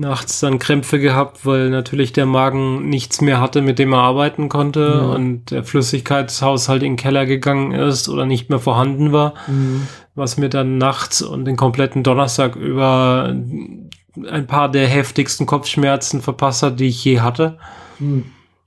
[0.00, 4.48] nachts dann Krämpfe gehabt, weil natürlich der Magen nichts mehr hatte, mit dem er arbeiten
[4.48, 5.08] konnte ja.
[5.10, 9.86] und der Flüssigkeitshaushalt in den Keller gegangen ist oder nicht mehr vorhanden war, mhm.
[10.14, 16.62] was mir dann nachts und den kompletten Donnerstag über ein paar der heftigsten Kopfschmerzen verpasst
[16.62, 17.58] hat, die ich je hatte.
[17.98, 18.24] Mhm.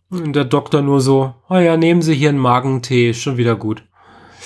[0.10, 3.56] Und der Doktor nur so, oh ja, nehmen Sie hier einen Magentee, ist schon wieder
[3.56, 3.84] gut.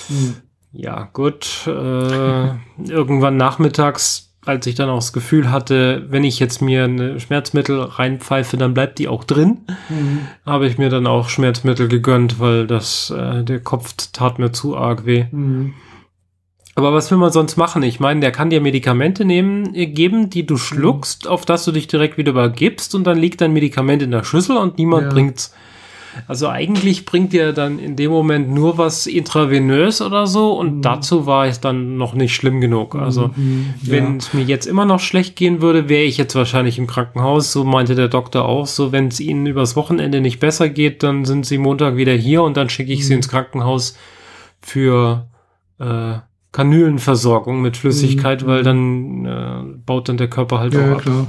[0.08, 0.36] Mhm.
[0.80, 1.66] Ja, gut.
[1.66, 2.50] Äh,
[2.88, 7.82] irgendwann nachmittags als ich dann auch das Gefühl hatte, wenn ich jetzt mir eine Schmerzmittel
[7.82, 9.58] reinpfeife, dann bleibt die auch drin,
[9.90, 10.20] mhm.
[10.46, 14.74] habe ich mir dann auch Schmerzmittel gegönnt, weil das äh, der Kopf tat mir zu
[14.74, 15.26] arg weh.
[15.30, 15.74] Mhm.
[16.76, 17.82] Aber was will man sonst machen?
[17.82, 20.58] Ich meine, der kann dir Medikamente nehmen, äh, geben, die du mhm.
[20.58, 21.30] schluckst, mhm.
[21.30, 24.56] auf das du dich direkt wieder übergibst und dann liegt dein Medikament in der Schüssel
[24.56, 25.08] und niemand ja.
[25.10, 25.52] bringt's
[26.26, 30.82] also eigentlich bringt dir dann in dem Moment nur was intravenös oder so und mhm.
[30.82, 32.94] dazu war es dann noch nicht schlimm genug.
[32.94, 33.92] Also mhm, ja.
[33.92, 37.52] wenn es mir jetzt immer noch schlecht gehen würde, wäre ich jetzt wahrscheinlich im Krankenhaus.
[37.52, 38.66] So meinte der Doktor auch.
[38.66, 42.42] So wenn es ihnen übers Wochenende nicht besser geht, dann sind sie Montag wieder hier
[42.42, 43.04] und dann schicke ich mhm.
[43.04, 43.96] sie ins Krankenhaus
[44.60, 45.28] für
[45.78, 46.14] äh,
[46.52, 48.64] Kanülenversorgung mit Flüssigkeit, weil mhm.
[48.64, 51.02] dann äh, baut dann der Körper halt ja, auch ab.
[51.02, 51.26] Klar.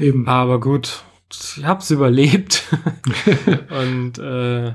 [0.00, 0.26] Eben.
[0.26, 2.64] Aber gut, ich hab's überlebt
[3.70, 4.72] und äh,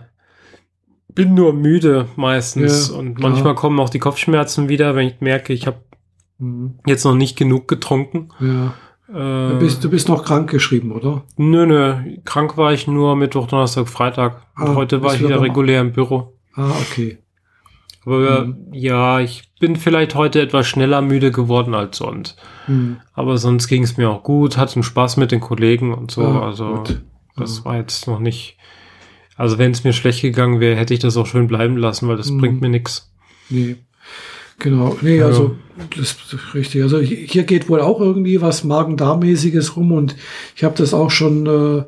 [1.14, 5.54] bin nur müde meistens ja, und manchmal kommen auch die Kopfschmerzen wieder, wenn ich merke,
[5.54, 5.82] ich habe
[6.38, 6.80] mhm.
[6.86, 8.30] jetzt noch nicht genug getrunken.
[8.40, 8.74] Ja.
[9.10, 11.24] Äh, du, bist, du bist noch krank geschrieben, oder?
[11.38, 12.18] Nö, nö.
[12.26, 14.46] Krank war ich nur Mittwoch, Donnerstag, Freitag.
[14.56, 16.34] Ah, heute war ich wieder regulär im Büro.
[16.54, 17.20] Ah, okay.
[18.06, 18.68] Aber mhm.
[18.74, 22.38] ja, ich bin vielleicht heute etwas schneller müde geworden als sonst.
[22.68, 22.98] Mhm.
[23.14, 26.24] Aber sonst ging es mir auch gut, hatte einen Spaß mit den Kollegen und so.
[26.24, 27.02] Ah, also gut.
[27.36, 27.66] das mhm.
[27.66, 28.58] war jetzt noch nicht.
[29.36, 32.18] Also wenn es mir schlecht gegangen wäre, hätte ich das auch schön bleiben lassen, weil
[32.18, 32.40] das mhm.
[32.40, 33.12] bringt mir nichts.
[33.50, 33.78] Nee.
[34.60, 35.56] Genau, nee, also
[35.96, 36.82] das ist richtig.
[36.82, 40.16] Also hier geht wohl auch irgendwie was Magen-Darm-mäßiges rum und
[40.56, 41.84] ich habe das auch schon äh,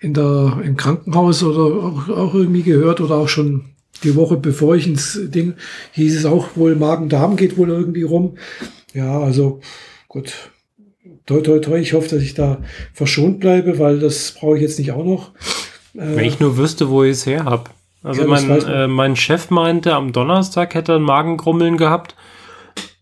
[0.00, 3.70] in der im Krankenhaus oder auch, auch irgendwie gehört oder auch schon
[4.04, 5.54] die Woche bevor ich ins Ding,
[5.92, 8.36] hieß es auch wohl, Magen-Darm geht wohl irgendwie rum.
[8.94, 9.60] Ja, also
[10.08, 10.32] gut.
[11.26, 11.78] Toi, toi, toi.
[11.78, 12.58] Ich hoffe, dass ich da
[12.92, 15.30] verschont bleibe, weil das brauche ich jetzt nicht auch noch.
[15.94, 17.70] Äh, Wenn ich nur wüsste, wo ich es her habe.
[18.02, 22.14] Also ja, mein, äh, mein Chef meinte, am Donnerstag hätte er ein Magengrummeln gehabt.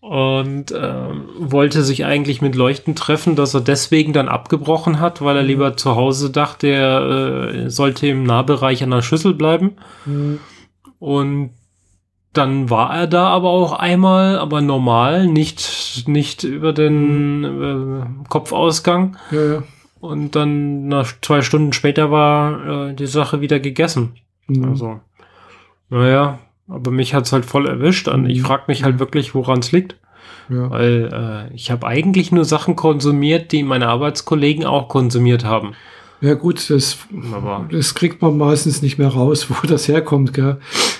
[0.01, 0.93] und äh,
[1.37, 5.77] wollte sich eigentlich mit Leuchten treffen, dass er deswegen dann abgebrochen hat, weil er lieber
[5.77, 9.73] zu Hause dachte, er äh, sollte im Nahbereich an der Schüssel bleiben.
[10.05, 10.39] Mhm.
[10.99, 11.51] Und
[12.33, 19.17] dann war er da aber auch einmal, aber normal, nicht, nicht über den äh, Kopfausgang.
[19.31, 19.63] Ja, ja.
[19.99, 24.13] Und dann nach zwei Stunden später war äh, die Sache wieder gegessen.
[24.47, 24.65] Mhm.
[24.69, 24.99] Also,
[25.89, 28.07] naja, aber mich hat's halt voll erwischt.
[28.07, 29.95] Und ich frage mich halt wirklich, woran es liegt.
[30.49, 30.69] ja.
[30.69, 35.73] Weil äh, ich habe eigentlich nur Sachen konsumiert, die meine Arbeitskollegen auch konsumiert haben.
[36.21, 36.99] ja gut, das,
[37.33, 40.33] Aber das kriegt man meistens nicht mehr raus, wo das herkommt.
[40.33, 40.59] Gell?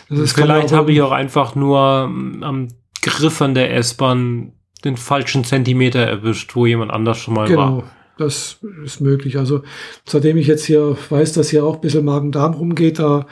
[0.10, 2.68] Das ist vielleicht habe ich auch einfach nur ähm, am
[3.02, 7.84] Griff an der S-Bahn den falschen Zentimeter erwischt, wo jemand anders schon mal Genau, war.
[8.18, 9.38] das ist möglich.
[9.38, 9.62] Also
[10.06, 13.28] seitdem ich jetzt hier weiß, dass hier auch ein bisschen Magen-Darm rumgeht, da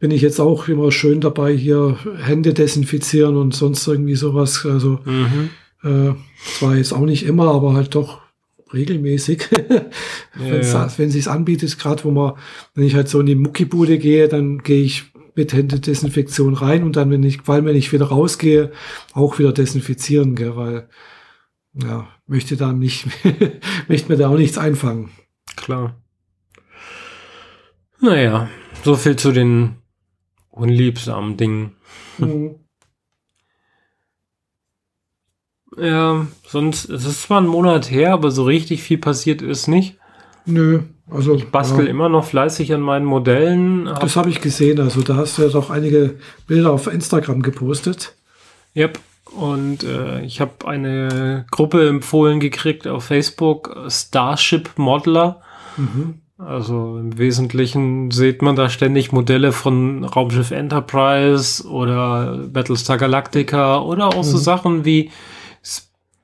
[0.00, 4.64] bin ich jetzt auch immer schön dabei, hier Hände desinfizieren und sonst irgendwie sowas.
[4.66, 5.50] Also Mhm.
[5.82, 6.14] äh,
[6.58, 8.20] zwar jetzt auch nicht immer, aber halt doch
[8.72, 9.48] regelmäßig.
[10.34, 10.88] Wenn's, ja.
[10.96, 12.34] Wenn sich's anbietet, gerade wo man,
[12.74, 15.04] wenn ich halt so in die Muckibude gehe, dann gehe ich
[15.38, 18.72] mit Händedesinfektion rein und dann, wenn ich, weil wenn ich wieder rausgehe,
[19.14, 20.88] auch wieder desinfizieren, gell, weil
[21.74, 23.06] ja, möchte da nicht,
[23.88, 25.10] möchte mir da auch nichts einfangen.
[25.56, 25.96] Klar.
[28.00, 28.48] Naja,
[28.82, 29.76] so viel zu den
[30.50, 31.76] unliebsamen Dingen.
[32.18, 32.56] Mhm.
[35.76, 39.98] Ja, sonst, es ist zwar ein Monat her, aber so richtig viel passiert ist nicht.
[40.46, 43.88] Nö, also Ich bastel ja, immer noch fleißig an meinen Modellen.
[43.88, 44.80] Hab, das habe ich gesehen.
[44.80, 46.16] Also da hast du ja doch einige
[46.46, 48.14] Bilder auf Instagram gepostet.
[48.76, 48.98] yep.
[49.36, 55.42] Und äh, ich habe eine Gruppe empfohlen gekriegt auf Facebook, Starship Modeler.
[55.76, 56.14] Mhm.
[56.38, 64.06] Also im Wesentlichen sieht man da ständig Modelle von Raumschiff Enterprise oder Battlestar Galactica oder
[64.08, 64.42] auch so Mhm.
[64.42, 65.10] Sachen wie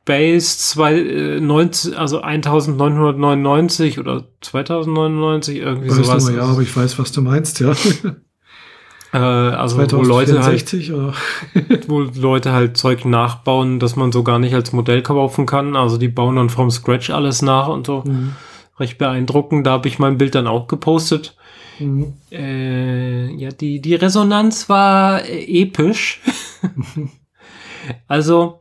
[0.05, 6.27] Space 2, äh, 19, also 1999 oder 2099, irgendwie Weiß sowas.
[6.27, 7.73] mehr, ja, aber ich weiß, was du meinst, ja.
[9.15, 14.39] äh, also wo Leute halt 2064 wo Leute halt Zeug nachbauen, das man so gar
[14.39, 15.75] nicht als Modell kaufen kann.
[15.75, 18.05] Also die bauen dann vom Scratch alles nach und so.
[18.07, 18.33] Mhm.
[18.79, 19.67] Recht beeindruckend.
[19.67, 21.35] Da habe ich mein Bild dann auch gepostet.
[21.79, 22.13] Mhm.
[22.31, 26.21] Äh, ja, die, die Resonanz war äh, episch.
[28.07, 28.61] also,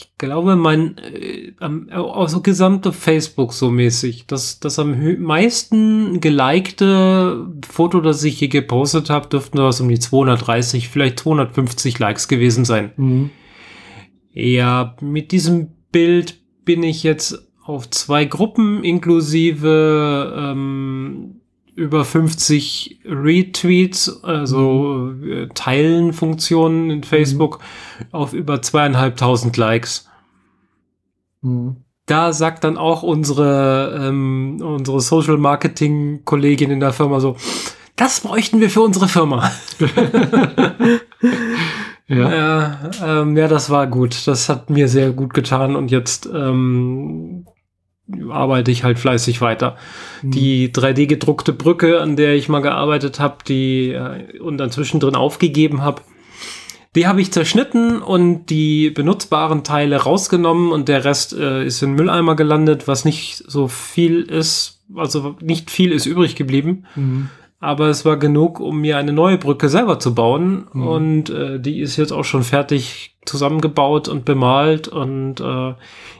[0.00, 8.00] ich glaube, mein, äh, also gesamte Facebook so mäßig, das, das am meisten gelikte Foto,
[8.00, 12.92] das ich je gepostet habe, dürften was um die 230, vielleicht 250 Likes gewesen sein.
[12.96, 13.30] Mhm.
[14.32, 21.39] Ja, mit diesem Bild bin ich jetzt auf zwei Gruppen inklusive ähm,
[21.80, 27.60] über 50 Retweets, also äh, Teilen-Funktionen in Facebook,
[28.12, 30.08] auf über zweieinhalbtausend Likes.
[31.40, 31.76] Mhm.
[32.06, 37.36] Da sagt dann auch unsere, ähm, unsere Social Marketing Kollegin in der Firma so,
[37.96, 39.50] das bräuchten wir für unsere Firma.
[42.10, 42.34] Ja.
[42.34, 44.26] Ja, ähm, ja, das war gut.
[44.26, 47.46] Das hat mir sehr gut getan und jetzt ähm,
[48.30, 49.76] arbeite ich halt fleißig weiter.
[50.22, 50.30] Mhm.
[50.30, 55.14] Die 3D gedruckte Brücke, an der ich mal gearbeitet habe, die äh, und dann zwischendrin
[55.14, 56.02] aufgegeben habe,
[56.96, 61.92] die habe ich zerschnitten und die benutzbaren Teile rausgenommen und der Rest äh, ist in
[61.92, 66.86] Mülleimer gelandet, was nicht so viel ist, also nicht viel ist übrig geblieben.
[66.96, 67.28] Mhm.
[67.60, 70.66] Aber es war genug, um mir eine neue Brücke selber zu bauen.
[70.72, 70.86] Mhm.
[70.86, 74.88] Und äh, die ist jetzt auch schon fertig zusammengebaut und bemalt.
[74.88, 75.74] Und äh,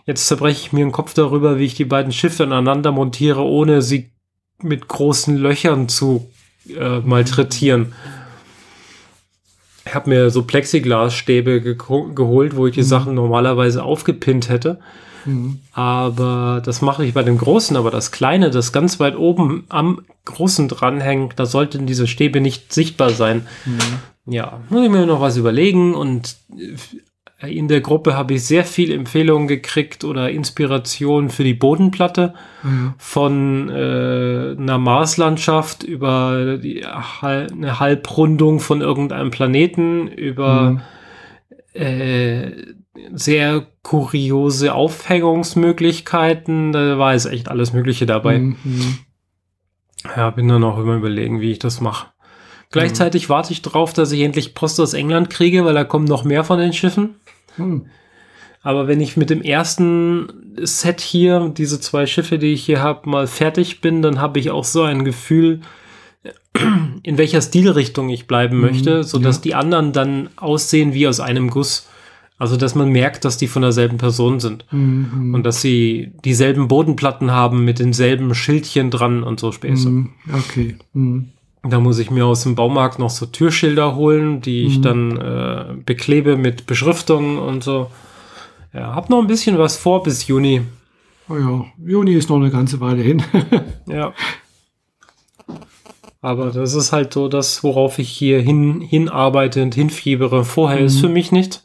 [0.07, 3.83] jetzt zerbreche ich mir den Kopf darüber, wie ich die beiden Schiffe aneinander montiere, ohne
[3.83, 4.11] sie
[4.62, 6.31] mit großen Löchern zu
[6.68, 7.92] äh, malträtieren.
[9.85, 12.87] Ich habe mir so Plexiglasstäbe geko- geholt, wo ich die Mhm.
[12.87, 14.79] Sachen normalerweise aufgepinnt hätte.
[15.25, 15.59] Mhm.
[15.73, 20.03] Aber das mache ich bei dem Großen, aber das Kleine, das ganz weit oben am
[20.27, 23.46] Großen dranhängt, da sollten diese Stäbe nicht sichtbar sein.
[23.64, 23.79] Mhm.
[24.26, 26.37] Ja, muss ich mir noch was überlegen und
[27.40, 32.35] äh, in der Gruppe habe ich sehr viel Empfehlungen gekriegt oder Inspiration für die Bodenplatte
[32.62, 32.94] Ja.
[32.98, 36.85] von äh, einer Marslandschaft über die,
[37.22, 40.80] eine Halbrundung von irgendeinem Planeten über Mhm.
[41.72, 42.50] äh,
[43.12, 46.72] sehr kuriose Aufhängungsmöglichkeiten.
[46.72, 48.38] Da war jetzt echt alles Mögliche dabei.
[48.38, 48.56] Mhm.
[48.64, 48.98] Mhm.
[50.16, 52.09] Ja, bin dann auch immer überlegen, wie ich das mache.
[52.70, 56.24] Gleichzeitig warte ich drauf, dass ich endlich Post aus England kriege, weil da kommen noch
[56.24, 57.16] mehr von den Schiffen.
[57.56, 57.87] Mhm.
[58.62, 60.28] Aber wenn ich mit dem ersten
[60.62, 64.50] Set hier, diese zwei Schiffe, die ich hier habe, mal fertig bin, dann habe ich
[64.50, 65.62] auch so ein Gefühl,
[67.02, 69.42] in welcher Stilrichtung ich bleiben Mhm, möchte, so dass ja.
[69.42, 71.88] die anderen dann aussehen wie aus einem Guss.
[72.38, 74.64] Also, dass man merkt, dass die von derselben Person sind.
[74.70, 75.35] Mhm.
[75.35, 79.90] Und dass sie dieselben Bodenplatten haben mit denselben Schildchen dran und so Späße.
[79.90, 80.11] Mhm.
[80.33, 80.76] Okay.
[80.94, 81.33] Mhm.
[81.62, 84.83] Da muss ich mir aus dem Baumarkt noch so Türschilder holen, die ich Mhm.
[84.83, 87.90] dann äh, beklebe mit Beschriftung und so.
[88.73, 90.62] Ja, hab noch ein bisschen was vor bis Juni.
[91.29, 93.23] Oh ja, Juni ist noch eine ganze Weile hin.
[93.87, 94.12] Ja.
[96.23, 100.44] Aber das ist halt so das, worauf ich hier hin, hinarbeite und hinfiebere.
[100.44, 101.01] Vorher ist Mhm.
[101.01, 101.62] für mich nicht.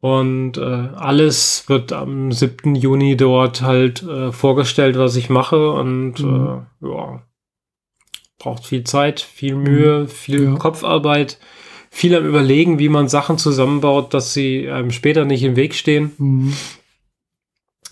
[0.00, 2.74] Und äh, alles wird am 7.
[2.74, 5.70] Juni dort halt äh, vorgestellt, was ich mache.
[5.72, 6.62] Und Mhm.
[6.82, 7.22] äh, ja,
[8.40, 10.54] braucht viel Zeit, viel Mühe, viel Ja.
[10.56, 11.38] Kopfarbeit,
[11.90, 16.12] viel am Überlegen, wie man Sachen zusammenbaut, dass sie einem später nicht im Weg stehen.
[16.18, 16.56] Mhm.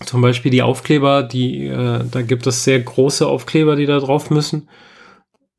[0.05, 4.29] Zum Beispiel die Aufkleber, die, äh, da gibt es sehr große Aufkleber, die da drauf
[4.29, 4.69] müssen.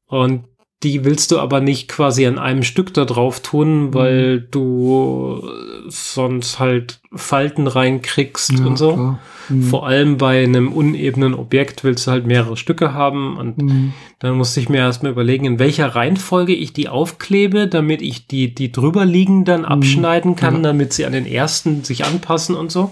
[0.07, 0.45] Und
[0.83, 5.47] die willst du aber nicht quasi an einem Stück da drauf tun, weil du
[5.89, 9.17] sonst halt Falten reinkriegst Ja, und so.
[9.51, 9.63] Mhm.
[9.65, 13.93] Vor allem bei einem unebenen Objekt willst du halt mehrere Stücke haben und Mhm.
[14.21, 18.55] dann musste ich mir erstmal überlegen, in welcher Reihenfolge ich die aufklebe, damit ich die,
[18.55, 20.63] die drüber liegen dann abschneiden kann, Ja.
[20.63, 22.91] damit sie an den ersten sich anpassen und so.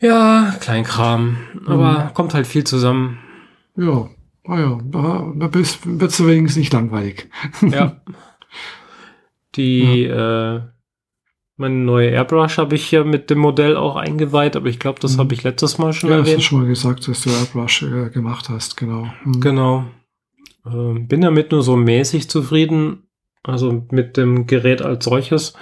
[0.00, 1.38] Ja, Kleinkram.
[1.66, 3.18] Aber kommt halt viel zusammen.
[3.76, 4.08] Ja,
[4.48, 7.28] ah ja, da, da bist, wird's wenigstens nicht langweilig.
[7.70, 8.00] Ja.
[9.56, 10.60] Die, äh,
[11.56, 15.16] meine neue Airbrush habe ich ja mit dem Modell auch eingeweiht, aber ich glaube, das
[15.16, 15.20] Mhm.
[15.20, 16.44] habe ich letztes Mal schon Ja, hast du erwähnt.
[16.44, 19.08] schon mal gesagt, dass du Airbrush äh, gemacht hast, genau.
[19.24, 19.40] Mhm.
[19.40, 19.84] Genau.
[20.66, 23.08] Ähm, bin damit nur so mäßig zufrieden,
[23.42, 25.54] also mit dem Gerät als solches.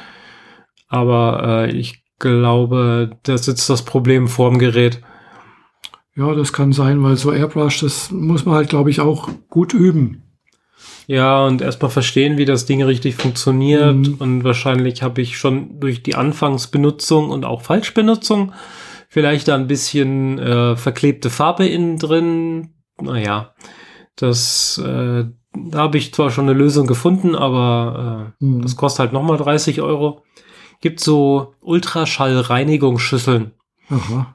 [0.89, 5.01] Aber äh, ich glaube, da sitzt das Problem vorm Gerät.
[6.17, 9.75] Ja, das kann sein, weil so Airbrush, das muss man halt, glaube ich, auch gut
[9.75, 10.23] üben.
[11.07, 13.95] Ja, und erstmal verstehen, wie das Ding richtig funktioniert.
[13.95, 14.15] Mhm.
[14.19, 18.53] Und wahrscheinlich habe ich schon durch die Anfangsbenutzung und auch Falschbenutzung
[19.09, 22.75] vielleicht da ein bisschen äh, verklebte Farbe innen drin.
[23.01, 23.55] Naja,
[24.17, 25.25] das, äh,
[25.55, 28.63] da habe ich zwar schon eine Lösung gefunden, aber äh, Mhm.
[28.63, 30.23] das kostet halt nochmal 30 Euro.
[30.81, 33.53] Gibt so Ultraschallreinigungsschüsseln.
[33.91, 34.35] Aha.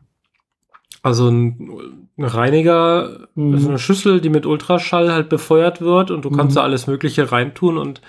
[1.04, 1.70] Also ein,
[2.18, 3.54] ein Reiniger, Mhm.
[3.56, 6.60] ist eine Schüssel, die mit Ultraschall halt befeuert wird und du kannst Mhm.
[6.60, 8.02] da alles Mögliche reintun und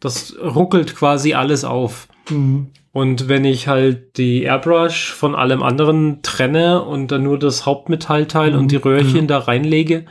[0.00, 2.06] das ruckelt quasi alles auf.
[2.30, 2.68] Mhm.
[2.92, 8.52] Und wenn ich halt die Airbrush von allem anderen trenne und dann nur das Hauptmetallteil
[8.52, 9.26] Mhm, und die Röhrchen ja.
[9.26, 10.06] da reinlege,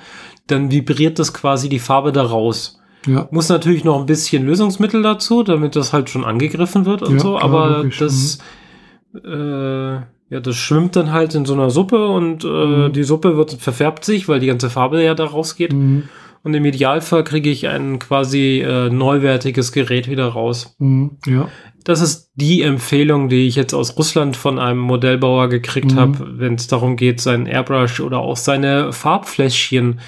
[0.47, 2.79] dann vibriert das quasi die Farbe da raus.
[3.07, 7.13] Ja, Muss natürlich noch ein bisschen Lösungsmittel dazu, damit das halt schon angegriffen wird und
[7.13, 8.39] Ja, so, klar, aber logisch, das,
[9.23, 12.93] äh, ja, das schwimmt dann halt in so einer Suppe und äh, Mhm.
[12.93, 15.73] die Suppe wird verfärbt sich, weil die ganze Farbe ja da rausgeht.
[15.73, 16.09] Mhm.
[16.43, 20.75] Und im Idealfall kriege ich ein quasi äh, neuwertiges Gerät wieder raus.
[20.79, 21.17] Mhm.
[21.25, 21.47] Ja.
[21.83, 25.99] Das ist die Empfehlung, die ich jetzt aus Russland von einem Modellbauer gekriegt Mhm.
[25.99, 29.99] habe, wenn es darum geht, seinen Airbrush oder auch seine Farbfläschchen,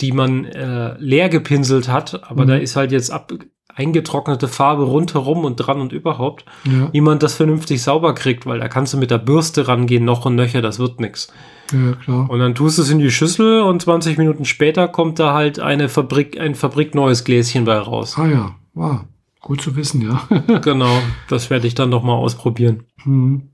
[0.00, 2.48] die man äh, leer gepinselt hat, aber Mhm.
[2.48, 3.32] da ist halt jetzt ab
[3.76, 6.88] eingetrocknete Farbe rundherum und dran und überhaupt, Ja.
[6.92, 10.24] wie man das vernünftig sauber kriegt, weil da kannst du mit der Bürste rangehen, noch
[10.26, 11.32] und nöcher, das wird nix.
[11.72, 12.28] ja, klar.
[12.30, 15.60] Und dann tust du es in die Schüssel und 20 Minuten später kommt da halt
[15.60, 18.16] eine Fabrik, ein fabrikneues Gläschen bei raus.
[18.18, 19.00] Ah ja, wow.
[19.40, 20.26] Gut zu wissen, ja.
[20.60, 20.96] genau,
[21.28, 22.84] das werde ich dann noch mal ausprobieren.
[23.04, 23.50] Mhm.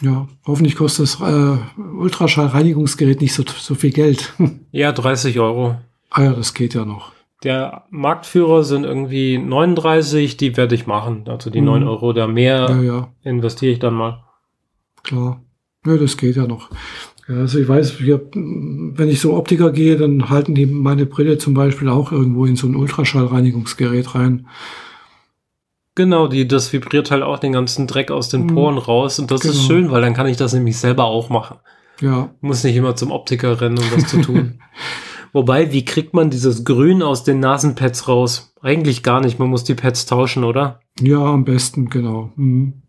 [0.00, 1.56] Ja, hoffentlich kostet das äh,
[1.98, 4.32] Ultraschallreinigungsgerät nicht so, so viel Geld.
[4.70, 5.76] Ja, 30 Euro.
[6.10, 7.12] ah ja, das geht ja noch.
[7.44, 11.24] Der Marktführer sind irgendwie 39, die werde ich machen.
[11.28, 11.66] Also die Mhm.
[11.66, 14.24] 9 Euro da mehr Ja, ja, investiere ich dann mal.
[15.04, 15.42] klar.
[15.86, 16.70] Ja, das geht ja noch.
[17.28, 21.54] Ja, also ich weiß, wenn ich so Optiker gehe, dann halten die meine Brille zum
[21.54, 24.48] Beispiel auch irgendwo in so ein Ultraschallreinigungsgerät rein.
[25.94, 28.54] Genau, die, das vibriert halt auch den ganzen Dreck aus den Mhm.
[28.54, 29.18] Poren raus.
[29.18, 29.66] Und das ist Genau.
[29.66, 31.58] schön, weil dann kann ich das nämlich selber auch machen.
[32.00, 34.60] Ja, Muss nicht immer zum Optiker rennen, um das zu tun.
[35.32, 38.54] Wobei, wie kriegt man dieses Grün aus den Nasenpads raus?
[38.62, 39.38] Eigentlich gar nicht.
[39.38, 40.80] Man muss die Pads tauschen, oder?
[41.00, 42.32] ja, am besten, genau.
[42.36, 42.82] Mhm.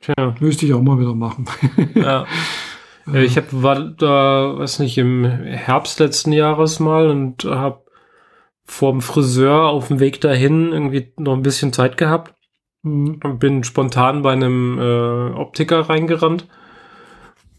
[0.00, 1.46] Tja, Müsste ich auch mal wieder machen.
[1.94, 2.26] ja.
[3.12, 7.80] Ja, ich hab, war da, weiß nicht, im Herbst letzten Jahres mal und habe
[8.64, 12.34] vorm Friseur auf dem Weg dahin irgendwie noch ein bisschen Zeit gehabt
[12.84, 13.18] Mhm.
[13.24, 16.46] und bin spontan bei einem äh, Optiker reingerannt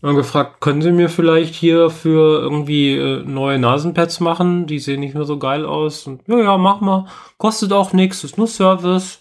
[0.09, 4.67] und gefragt, können Sie mir vielleicht hier für irgendwie äh, neue Nasenpads machen?
[4.67, 6.05] Die sehen nicht mehr so geil aus.
[6.07, 7.07] Und ja, ja, mach mal.
[7.37, 9.19] Kostet auch nichts, ist nur Service.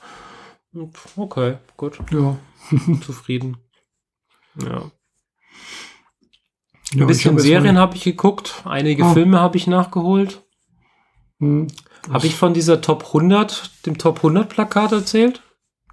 [0.74, 2.36] Und, okay, gut, Ja.
[3.06, 3.58] zufrieden.
[4.60, 4.90] Ja.
[6.92, 9.12] ja Ein bisschen ich hab Serien habe ich geguckt, einige Ah.
[9.12, 10.42] Filme habe ich nachgeholt.
[11.38, 11.68] Mhm.
[12.10, 15.42] Habe ich von dieser Top 100, dem Top 100 Plakat erzählt?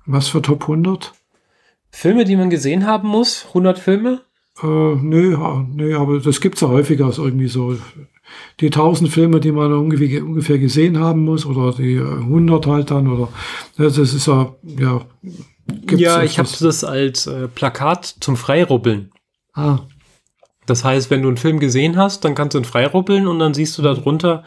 [0.07, 1.13] Was für Top 100?
[1.91, 3.45] Filme, die man gesehen haben muss?
[3.49, 4.21] 100 Filme?
[4.61, 5.37] Äh, nö,
[5.73, 7.77] nö, aber das gibt's ja häufiger, also irgendwie so
[8.59, 13.07] die 1000 Filme, die man ungefähr, ungefähr gesehen haben muss, oder die 100 halt dann,
[13.07, 13.29] oder
[13.77, 15.01] das ist ja, ja.
[15.91, 19.11] ja, ich habe das als äh, Plakat zum Freirubbeln.
[19.53, 19.79] Ah.
[20.65, 23.55] Das heißt, wenn du einen Film gesehen hast, dann kannst du ihn freirubbeln und dann
[23.55, 24.43] siehst du darunter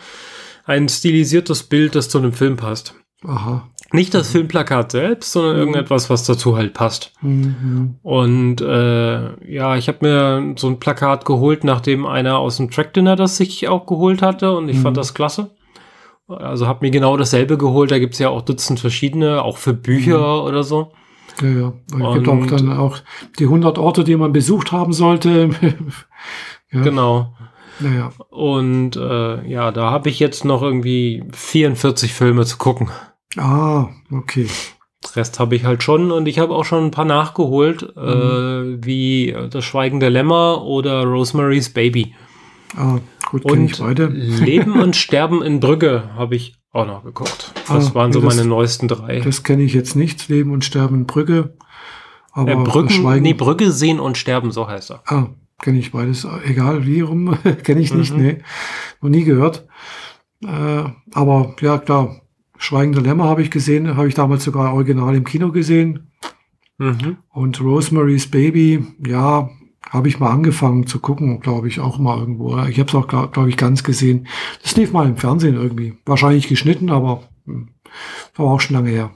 [0.65, 2.95] ein stilisiertes Bild, das zu einem Film passt.
[3.27, 3.69] Aha.
[3.93, 4.33] Nicht das mhm.
[4.33, 5.59] Filmplakat selbst, sondern mhm.
[5.61, 7.13] irgendetwas, was dazu halt passt.
[7.21, 7.97] Mhm.
[8.03, 12.95] Und äh, ja, ich habe mir so ein Plakat geholt, nachdem einer aus dem Track
[12.95, 15.01] Dinner das sich auch geholt hatte und ich fand mhm.
[15.01, 15.51] das klasse.
[16.29, 17.91] Also habe mir genau dasselbe geholt.
[17.91, 20.49] Da gibt's ja auch Dutzend verschiedene, auch für Bücher mhm.
[20.49, 20.93] oder so.
[21.43, 21.73] Ja, ja.
[21.87, 22.99] Es gibt auch dann auch
[23.39, 25.51] die 100 Orte, die man besucht haben sollte.
[26.73, 26.83] ja.
[26.83, 27.35] Genau.
[27.81, 28.13] Naja.
[28.31, 32.91] Und äh, ja, da habe ich jetzt noch irgendwie 44 Filme zu gucken.
[33.37, 34.47] Ah, okay.
[35.15, 38.03] Rest habe ich halt schon und ich habe auch schon ein paar nachgeholt, mhm.
[38.03, 42.15] äh, wie Das Schweigen der Lämmer oder Rosemary's Baby.
[42.77, 42.99] Ah,
[43.31, 44.07] gut, kenne ich beide.
[44.07, 47.53] Leben und Sterben in Brügge habe ich auch noch geguckt.
[47.69, 49.21] Das ah, waren so nee, meine neuesten drei.
[49.21, 51.55] Das kenne ich jetzt nicht, Leben und Sterben in Brügge.
[52.33, 55.03] Aber äh, Brücken, Schweigen, nee, Brügge sehen und sterben, so heißt er.
[55.07, 55.29] Ah,
[55.61, 56.27] kenne ich beides.
[56.47, 58.23] Egal wie rum, kenne ich nicht, mhm.
[58.23, 58.39] nee.
[59.03, 59.67] Noch nie gehört.
[60.43, 62.22] Äh, aber ja, klar,
[62.63, 66.13] Schweigende Lämmer habe ich gesehen, habe ich damals sogar original im Kino gesehen.
[66.79, 67.17] Mhm.
[67.33, 69.51] Und Rosemary's Baby, ja,
[69.91, 72.57] habe ich mal angefangen zu gucken, glaube ich, auch mal irgendwo.
[72.67, 74.29] Ich habe es auch, glaube glaub ich, ganz gesehen.
[74.63, 75.95] Das lief mal im Fernsehen irgendwie.
[76.07, 77.71] Wahrscheinlich geschnitten, aber hm,
[78.37, 79.11] war auch schon lange her.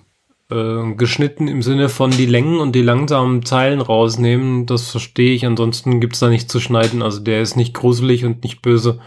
[0.51, 5.47] Äh, geschnitten im Sinne von die Längen und die langsamen Zeilen rausnehmen, das verstehe ich.
[5.47, 7.01] Ansonsten gibt es da nichts zu schneiden.
[7.01, 8.99] Also der ist nicht gruselig und nicht böse.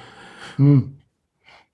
[0.56, 0.99] Hm.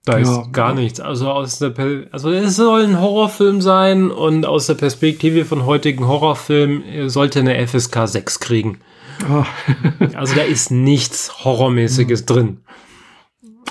[0.06, 0.76] Da ja, ist gar ja.
[0.76, 1.00] nichts.
[1.00, 5.66] Also aus der per also es soll ein Horrorfilm sein und aus der Perspektive von
[5.66, 8.80] heutigen Horrorfilmen sollte eine FSK 6 kriegen.
[9.28, 9.46] Ah.
[10.16, 12.26] also da ist nichts Horrormäßiges hm.
[12.28, 12.58] drin.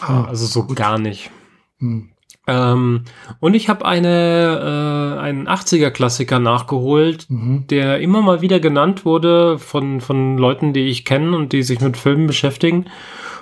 [0.01, 0.77] Ah, also so gut.
[0.77, 1.31] gar nicht.
[1.79, 2.11] Hm.
[2.47, 3.05] Ähm,
[3.41, 7.67] und ich habe eine äh, einen 80er Klassiker nachgeholt, mhm.
[7.69, 11.81] der immer mal wieder genannt wurde von von Leuten, die ich kenne und die sich
[11.81, 12.87] mit Filmen beschäftigen.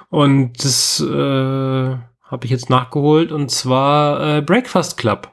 [0.09, 1.97] Und das äh,
[2.33, 5.31] habe ich jetzt nachgeholt und zwar äh, Breakfast Club.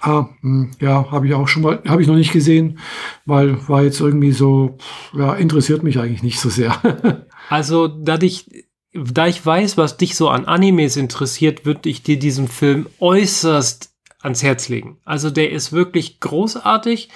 [0.00, 2.78] Ah, mh, hm, ja, habe ich auch schon mal, habe ich noch nicht gesehen,
[3.24, 4.76] weil war jetzt irgendwie so,
[5.14, 7.26] ja, interessiert mich eigentlich nicht so sehr.
[7.48, 12.18] also, da ich, da ich weiß, was dich so an Animes interessiert, würde ich dir
[12.18, 14.98] diesen Film äußerst ans Herz legen.
[15.04, 17.08] Also, der ist wirklich großartig.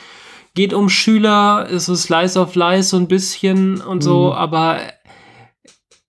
[0.55, 4.33] Geht um Schüler, ist so Slice of Life so ein bisschen und so, mhm.
[4.33, 4.81] aber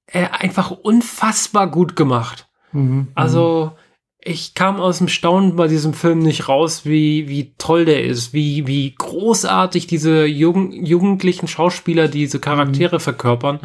[0.07, 2.47] äh, einfach unfassbar gut gemacht.
[2.71, 3.73] Mhm, also
[4.19, 8.33] ich kam aus dem Staunen bei diesem Film nicht raus, wie, wie toll der ist,
[8.33, 13.01] wie, wie großartig diese Jugend, jugendlichen Schauspieler diese Charaktere mhm.
[13.01, 13.59] verkörpern.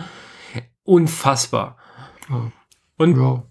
[0.84, 1.78] Unfassbar.
[2.28, 2.52] Ja.
[2.96, 3.42] Und ja.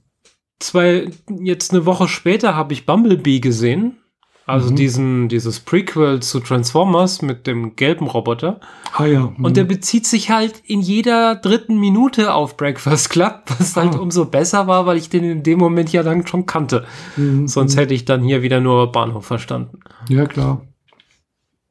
[0.59, 3.97] zwei, jetzt eine Woche später habe ich Bumblebee gesehen.
[4.45, 4.75] Also mhm.
[4.75, 8.59] diesen, dieses Prequel zu Transformers mit dem gelben Roboter.
[8.93, 9.33] Ah ja.
[9.37, 9.45] Mhm.
[9.45, 13.99] Und der bezieht sich halt in jeder dritten Minute auf Breakfast Club, was halt ah.
[13.99, 16.85] umso besser war, weil ich den in dem Moment ja dann schon kannte.
[17.17, 17.47] Mhm.
[17.47, 19.79] Sonst hätte ich dann hier wieder nur Bahnhof verstanden.
[20.09, 20.61] Ja, klar.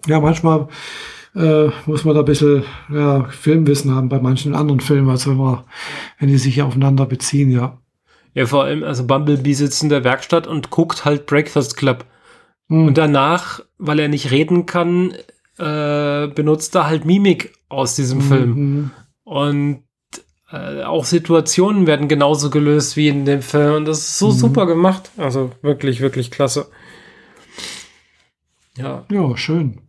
[0.06, 0.68] Ja, manchmal
[1.34, 5.36] äh, muss man da ein bisschen ja, Filmwissen haben bei manchen anderen Filmen, als wenn,
[5.36, 5.64] man,
[6.18, 7.78] wenn die sich aufeinander beziehen, ja.
[8.32, 12.04] Ja, vor allem, also Bumblebee sitzt in der Werkstatt und guckt halt Breakfast Club.
[12.70, 12.86] Mhm.
[12.86, 15.12] Und danach, weil er nicht reden kann,
[15.58, 18.22] äh, benutzt er halt Mimik aus diesem mhm.
[18.22, 18.90] Film.
[19.24, 19.82] Und
[20.52, 23.74] äh, auch Situationen werden genauso gelöst wie in dem Film.
[23.74, 24.36] Und das ist so mhm.
[24.36, 25.10] super gemacht.
[25.16, 26.68] Also wirklich, wirklich klasse.
[28.78, 29.04] Ja.
[29.10, 29.80] Ja, schön.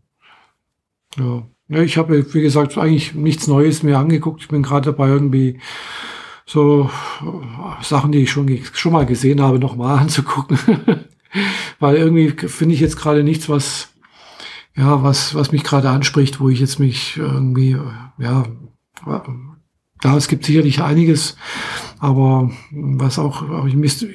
[1.19, 1.43] Ja.
[1.67, 4.41] ja ich habe, wie gesagt, eigentlich nichts Neues mehr angeguckt.
[4.41, 5.59] Ich bin gerade dabei, irgendwie
[6.47, 6.89] so
[7.83, 10.57] Sachen, die ich schon, schon mal gesehen habe, nochmal anzugucken.
[11.81, 13.89] Weil irgendwie finde ich jetzt gerade nichts, was,
[14.77, 17.75] ja, was, was mich gerade anspricht, wo ich jetzt mich irgendwie,
[18.19, 18.45] ja,
[19.99, 21.37] da es gibt sicherlich einiges,
[21.99, 24.13] aber was auch, aber ich müsste,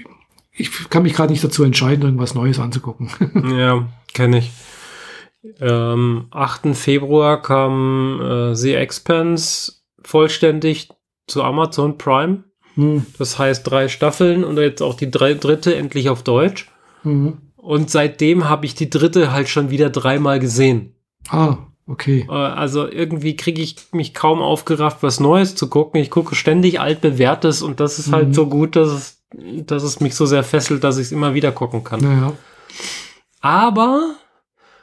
[0.53, 3.11] ich kann mich gerade nicht dazu entscheiden, irgendwas Neues anzugucken.
[3.59, 4.53] ja, kenne ich.
[5.61, 6.77] Ähm, 8.
[6.77, 10.89] Februar kam äh, The Expanse vollständig
[11.27, 12.45] zu Amazon Prime.
[12.75, 13.07] Hm.
[13.19, 16.71] Das heißt drei Staffeln und jetzt auch die drei, dritte endlich auf Deutsch.
[17.03, 17.39] Mhm.
[17.67, 20.95] Und seitdem habe ich die dritte halt schon wieder dreimal gesehen.
[21.29, 21.57] Ah,
[21.89, 22.25] okay.
[22.29, 26.01] Äh, also irgendwie kriege ich mich kaum aufgerafft, was Neues zu gucken.
[26.01, 28.27] Ich gucke ständig altbewährtes und das ist halt mhm.
[28.27, 29.25] halt so gut, dass es,
[29.67, 31.99] dass es mich so sehr fesselt, dass ich es immer wieder gucken kann.
[32.03, 32.35] Naja.
[33.41, 34.15] Aber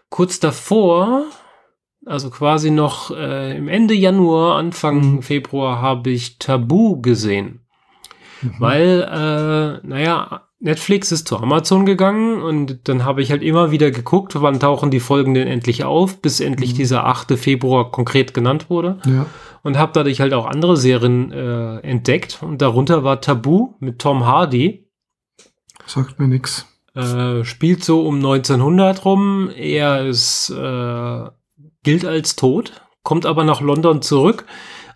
[0.10, 1.24] kurz davor,
[2.06, 5.22] also quasi noch äh, im Ende Januar, Anfang Mhm.
[5.22, 7.62] Februar, habe ich Tabu gesehen.
[8.42, 8.56] Mhm.
[8.60, 9.02] Weil,
[9.84, 14.42] äh, naja, Netflix ist zu Amazon gegangen und dann habe ich halt immer wieder geguckt,
[14.42, 16.78] wann tauchen die Folgen denn endlich auf, bis endlich Mhm.
[16.78, 17.36] dieser 8.
[17.38, 18.98] Februar konkret genannt wurde.
[19.06, 19.26] Ja.
[19.62, 22.40] Und habe dadurch halt auch andere Serien äh, entdeckt.
[22.42, 24.88] Und darunter war Tabu mit Tom Hardy.
[25.86, 26.66] Sagt mir nix.
[26.96, 29.50] Äh, spielt so um 1900 rum.
[29.54, 31.24] Er ist, äh,
[31.84, 34.46] gilt als tot, kommt aber nach London zurück,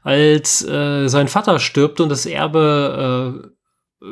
[0.03, 3.47] als äh, sein Vater stirbt und das Erbe äh,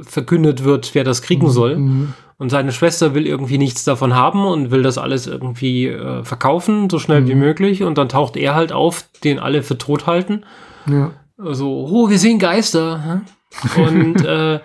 [0.01, 1.77] verkündet wird, wer das kriegen soll.
[1.77, 2.13] Mhm.
[2.37, 6.89] Und seine Schwester will irgendwie nichts davon haben und will das alles irgendwie äh, verkaufen,
[6.89, 7.39] so schnell wie Mhm.
[7.39, 7.83] möglich.
[7.83, 10.43] Und dann taucht er halt auf, den alle für tot halten.
[10.89, 11.11] Ja.
[11.37, 13.21] Also, oh, wir sehen Geister.
[13.77, 14.59] Und äh,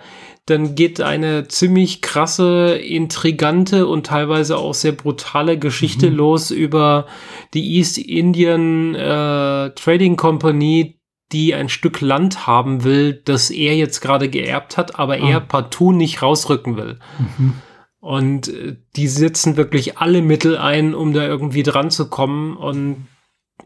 [0.47, 6.17] dann geht eine ziemlich krasse, intrigante und teilweise auch sehr brutale Geschichte Mhm.
[6.17, 7.05] los über
[7.53, 10.97] die East Indian äh, Trading Company,
[11.31, 15.29] die ein Stück Land haben will, das er jetzt gerade geerbt hat, aber Ah.
[15.29, 16.99] er partout nicht rausrücken will.
[17.19, 17.53] Mhm.
[17.99, 22.57] Und äh, die setzen wirklich alle Mittel ein, um da irgendwie dran zu kommen.
[22.57, 23.07] Und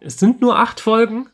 [0.01, 1.27] es sind nur acht Folgen.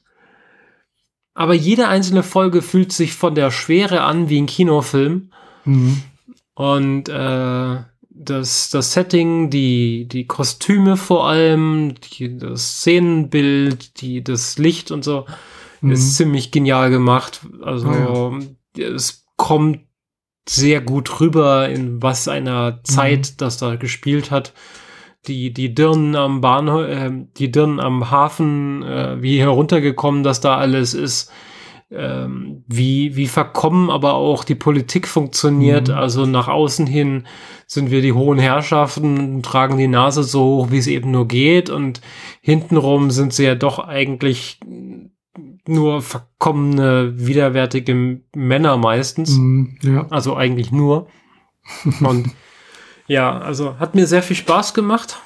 [1.34, 5.32] Aber jede einzelne Folge fühlt sich von der Schwere an wie ein Kinofilm.
[5.66, 6.04] Mhm.
[6.54, 7.78] Und äh,
[8.10, 15.04] das, das Setting, die, die Kostüme vor allem, die, das Szenenbild, die, das Licht und
[15.04, 15.26] so,
[15.82, 15.92] Mhm.
[15.92, 17.42] ist ziemlich genial gemacht.
[17.62, 18.40] Also Ah,
[18.78, 19.82] es kommt
[20.48, 24.54] sehr gut rüber, in was einer Zeit das da gespielt hat.
[25.28, 30.58] Die, die Dirnen am Bahnhof, äh, die Dirnen am Hafen, äh, wie heruntergekommen das da
[30.58, 31.32] alles ist.
[31.92, 35.90] Ähm, wie, wie verkommen aber auch die Politik funktioniert.
[35.90, 35.94] Mhm.
[35.94, 37.28] Also nach außen hin
[37.68, 41.28] sind wir die hohen Herrschaften und tragen die Nase so hoch, wie es eben nur
[41.28, 41.70] geht.
[41.70, 42.02] Und
[42.42, 44.60] hintenrum sind sie ja doch eigentlich
[45.68, 49.32] nur verkommene, widerwärtige Männer meistens.
[49.38, 49.78] Mhm.
[49.82, 50.08] Ja.
[50.10, 51.08] Also eigentlich nur.
[52.02, 52.30] Und
[53.08, 55.20] ja, also hat mir sehr viel Spaß gemacht.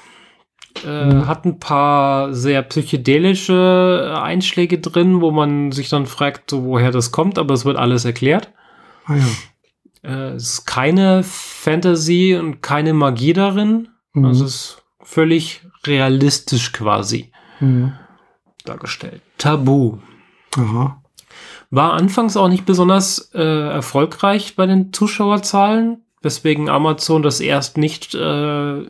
[0.84, 1.26] Äh, Mhm.
[1.26, 6.90] Hat ein paar sehr psychedelische äh, Einschläge drin, wo man sich dann fragt, so, woher
[6.90, 8.52] das kommt, aber es wird alles erklärt.
[9.06, 9.24] Ah ja.
[10.02, 13.88] Äh, es ist keine Fantasy und keine Magie darin.
[14.12, 14.26] Mhm.
[14.26, 17.94] Also es ist völlig realistisch quasi Mhm.
[18.66, 19.22] dargestellt.
[19.38, 19.96] Tabu.
[20.56, 21.02] Aha.
[21.70, 28.14] War anfangs auch nicht besonders äh, erfolgreich bei den Zuschauerzahlen, weswegen Amazon das erst nicht
[28.14, 28.82] äh,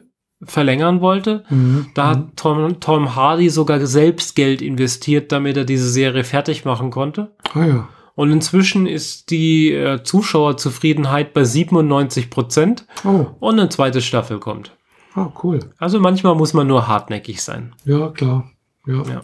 [0.42, 1.44] verlängern wollte.
[1.48, 1.86] Mhm.
[1.94, 6.90] Da hat Tom, Tom Hardy sogar selbst Geld investiert, damit er diese Serie fertig machen
[6.90, 7.34] konnte.
[7.54, 7.88] Ah ja.
[8.14, 13.26] Und inzwischen ist die äh, Zuschauerzufriedenheit bei 97 Prozent Oh.
[13.40, 14.72] und eine zweite Staffel kommt.
[15.14, 15.60] Ah, cool.
[15.78, 17.74] Also manchmal muss man nur hartnäckig sein.
[17.84, 18.50] Ja, klar.
[18.86, 19.02] Ja.
[19.08, 19.22] Ja.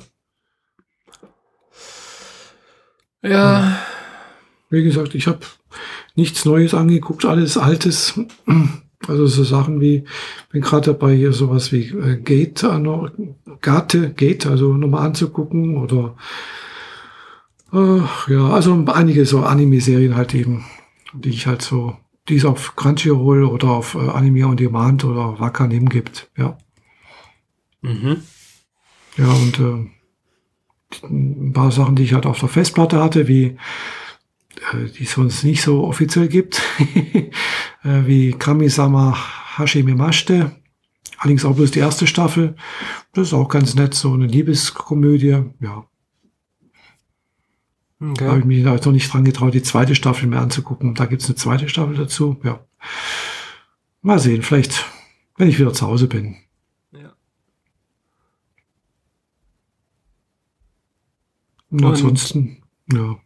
[3.22, 3.78] Ja,
[4.70, 5.40] Wie gesagt, ich habe
[6.16, 8.18] nichts Neues angeguckt, alles Altes.
[9.08, 10.04] Also so Sachen wie,
[10.50, 12.80] bin gerade dabei, hier sowas wie äh, Gate, äh,
[13.60, 16.16] Gate, Gate, also nochmal anzugucken oder
[17.72, 18.00] äh,
[18.32, 20.64] ja, also einige so Anime-Serien halt eben,
[21.14, 21.96] die ich halt so,
[22.28, 26.56] die es auf Crunchyroll oder auf äh, Anime on Demand oder Wakanim gibt, ja.
[27.80, 28.18] mhm.
[29.16, 29.90] Ja, und äh,
[31.02, 33.56] ein paar Sachen, die ich halt auf der Festplatte hatte, wie
[34.72, 36.62] äh, die es sonst nicht so offiziell gibt,
[37.84, 39.16] äh, wie Kamisama
[39.56, 40.52] Hashime Mashite.
[41.18, 42.56] Allerdings auch bloß die erste Staffel.
[43.12, 45.44] Das ist auch ganz nett, so eine Liebeskomödie.
[45.60, 45.86] Ja,
[48.02, 48.38] da habe okay.
[48.40, 50.96] ich mich noch nicht dran getraut, die zweite Staffel mir anzugucken.
[50.96, 52.36] Da gibt es eine zweite Staffel dazu.
[52.42, 52.66] Ja.
[54.00, 54.84] Mal sehen, vielleicht,
[55.36, 56.34] wenn ich wieder zu Hause bin.
[56.90, 57.12] Ja.
[61.72, 62.62] Und ansonsten,
[62.92, 63.16] ja.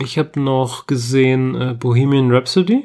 [0.00, 2.84] Ich habe noch gesehen äh, Bohemian Rhapsody.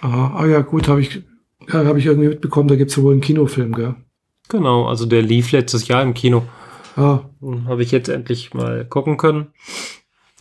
[0.00, 1.22] Ah, ah ja, gut, habe ich,
[1.68, 3.96] ja, habe ich irgendwie mitbekommen, da gibt es wohl einen Kinofilm, gell?
[4.48, 6.44] Genau, also der lief letztes Jahr im Kino.
[6.96, 7.20] Ah,
[7.66, 9.48] Habe ich jetzt endlich mal gucken können.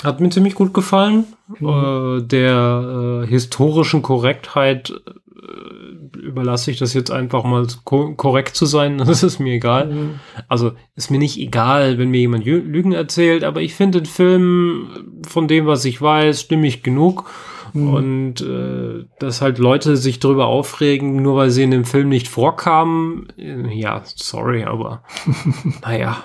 [0.04, 1.26] Hat mir ziemlich gut gefallen.
[1.60, 1.68] Mhm.
[1.68, 8.66] Äh, der äh, historischen Korrektheit äh, überlasse ich das jetzt einfach mal ko korrekt zu
[8.66, 8.98] sein.
[9.06, 9.88] Das ist mir egal.
[9.88, 10.20] mhm.
[10.48, 15.22] Also ist mir nicht egal, wenn mir jemand Lügen erzählt, aber ich finde den Film
[15.28, 17.30] von dem, was ich weiß, stimmig genug.
[17.74, 17.94] Mhm.
[17.94, 22.28] Und äh, dass halt Leute sich darüber aufregen, nur weil sie in dem Film nicht
[22.28, 25.04] vorkamen, äh, ja, sorry, aber
[25.84, 26.18] naja,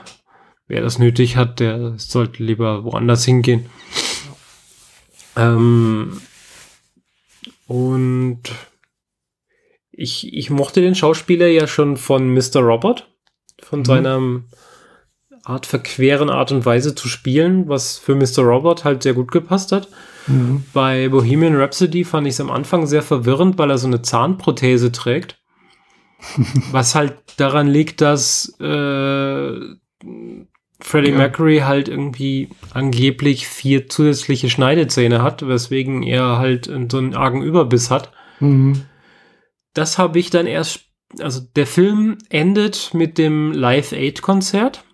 [0.66, 3.66] wer das nötig hat, der sollte lieber woanders hingehen.
[5.36, 6.20] Ähm,
[7.66, 8.40] und
[9.90, 12.60] ich, ich mochte den Schauspieler ja schon von Mr.
[12.60, 13.08] Robot.
[13.62, 13.84] von Mhm.
[13.84, 14.20] seiner
[15.44, 18.40] Art verqueren Art und Weise zu spielen, was für Mr.
[18.42, 19.88] Robot halt sehr gut gepasst hat.
[20.26, 20.64] Mhm.
[20.72, 24.90] Bei Bohemian Rhapsody fand ich es am Anfang sehr verwirrend, weil er so eine Zahnprothese
[24.92, 25.38] trägt.
[26.72, 29.58] was halt daran liegt, dass äh,
[30.86, 31.16] Freddie Ja.
[31.16, 37.90] Mercury halt irgendwie angeblich vier zusätzliche Schneidezähne hat, weswegen er halt so einen argen Überbiss
[37.90, 38.12] hat.
[38.38, 38.82] Mhm.
[39.72, 40.80] Das habe ich dann erst,
[41.20, 44.84] also der Film endet mit dem Live-Aid-Konzert,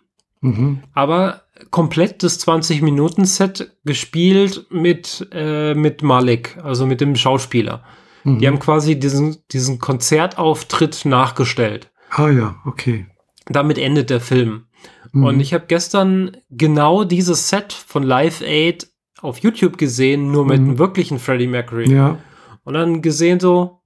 [0.43, 0.85] Mhm.
[0.95, 7.83] aber komplett das 20-Minuten-Set gespielt mit, äh, mit Malik, also mit dem Schauspieler.
[8.23, 8.39] Mhm.
[8.39, 11.91] Die haben quasi diesen, diesen Konzertauftritt nachgestellt.
[12.11, 13.07] Ah ja, okay.
[13.47, 14.67] Damit endet der Film.
[15.13, 15.25] Mhm.
[15.25, 18.89] Und ich habe gestern genau dieses Set von Live Aid
[19.21, 20.69] auf YouTube gesehen, nur mit Mhm.
[20.71, 21.93] einem wirklichen Freddie Mercury.
[21.93, 22.19] Ja.
[22.65, 23.81] Und dann gesehen so,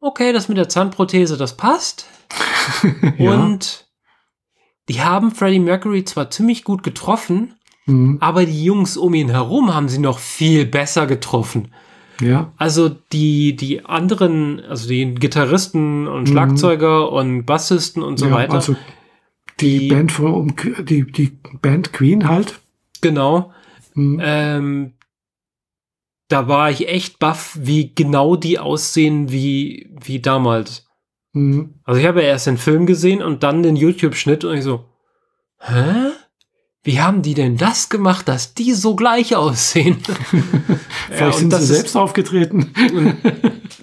[0.00, 2.06] okay, das mit der Zahnprothese, das passt.
[3.18, 3.32] ja.
[3.34, 3.86] Und
[4.88, 7.54] die haben Freddie Mercury zwar ziemlich gut getroffen,
[7.86, 8.18] Mhm.
[8.20, 11.72] aber die Jungs um ihn herum haben sie noch viel besser getroffen.
[12.20, 12.52] Ja.
[12.56, 16.26] Also die, die anderen, also die Gitarristen und Mhm.
[16.32, 18.76] Schlagzeuger und Bassisten und so ja, weiter, Also
[19.60, 22.60] die, die, Band von die, die Band Queen halt.
[23.00, 23.52] genau,
[23.94, 24.20] Mhm.
[24.22, 24.92] ähm,
[26.28, 30.86] da war ich echt baff, wie genau die aussehen wie, wie damals.
[31.32, 31.74] Mhm.
[31.84, 34.86] Also ich habe ja erst den Film gesehen und dann den YouTube-Schnitt und ich so,
[35.60, 36.10] hä?
[36.82, 39.98] Wie haben die denn das gemacht, dass die so gleich aussehen?
[41.10, 42.72] Vielleicht sind sie ist- selbst aufgetreten.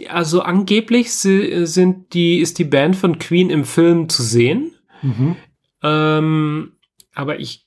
[0.10, 4.74] Also angeblich si- sind die, ist die Band von Queen im Film zu sehen.
[5.02, 5.38] Mhm.
[5.84, 6.74] Ähm,
[7.14, 7.66] aber ich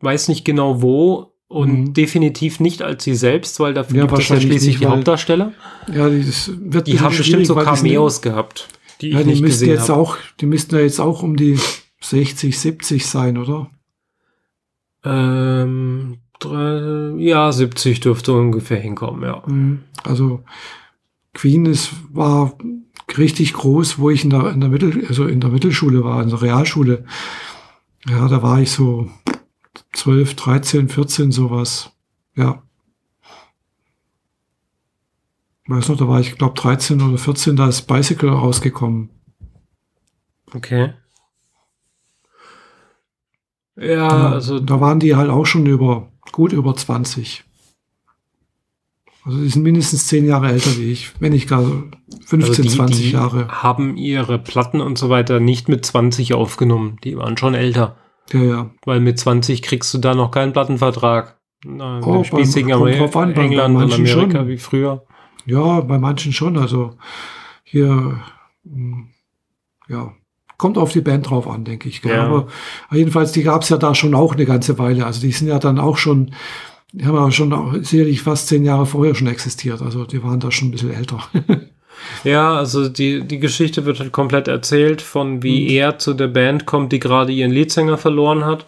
[0.00, 1.94] weiß nicht genau wo und Mhm.
[1.94, 5.52] definitiv nicht als sie selbst, weil dafür Ja, gibt es ja schließlich nicht, die Hauptdarsteller.
[5.92, 8.68] Ja, Die ein haben bestimmt so die Cameos gehabt,
[9.00, 10.00] die Ja, ich die nicht müssten gesehen jetzt habe.
[10.00, 11.58] auch, die müssten ja jetzt auch um die
[12.00, 13.70] 60, 70 sein, oder?
[15.04, 19.42] Ähm, drei, ja, 70 dürfte ungefähr hinkommen, ja.
[19.46, 19.80] Mhm.
[20.04, 20.42] Also
[21.34, 22.56] Queen ist, war
[23.16, 26.28] richtig groß, wo ich in der, in der Mittel, also in der Mittelschule war, in
[26.30, 27.04] der Realschule.
[28.08, 29.10] Ja, da war ich so
[29.92, 31.92] 12, 13, 14, sowas.
[32.34, 32.62] Ja.
[35.64, 39.10] Ich weiß noch, da war ich, glaube 13 oder 14, da ist Bicycle rausgekommen.
[40.54, 40.94] Okay.
[43.76, 47.44] Ja, Ja, also da waren die halt auch schon über, gut über 20.
[49.28, 51.62] Also die sind mindestens 10 Jahre älter wie ich, wenn nicht gar
[52.24, 53.48] 15, also die, 20 die Jahre.
[53.48, 56.96] haben ihre Platten und so weiter nicht mit 20 aufgenommen.
[57.04, 57.96] Die waren schon älter.
[58.32, 58.70] Ja, ja.
[58.86, 61.38] Weil mit 20 kriegst du da noch keinen Plattenvertrag.
[61.66, 64.48] Na, Oh, spießigen beim- Amer an, bei- England bei und Amerika schon.
[64.48, 65.04] wie früher.
[65.44, 66.56] Ja, bei manchen schon.
[66.56, 66.92] Also
[67.64, 68.20] hier,
[68.64, 69.04] mh,
[69.88, 70.12] ja,
[70.56, 72.00] kommt auf die Band drauf an, denke ich.
[72.02, 72.12] Gell?
[72.16, 72.24] Ja.
[72.26, 72.46] Aber
[72.92, 75.04] jedenfalls, die gab es ja da schon auch eine ganze Weile.
[75.06, 76.32] Also die sind ja dann auch schon,
[76.92, 79.82] die haben ja schon auch sicherlich fast zehn Jahre vorher schon existiert.
[79.82, 81.20] Also die waren da schon ein bisschen älter.
[82.22, 85.70] Ja, also die, die Geschichte wird halt komplett erzählt, von wie Mhm.
[85.70, 88.66] er zu der Band kommt, die gerade ihren Leadsänger verloren hat,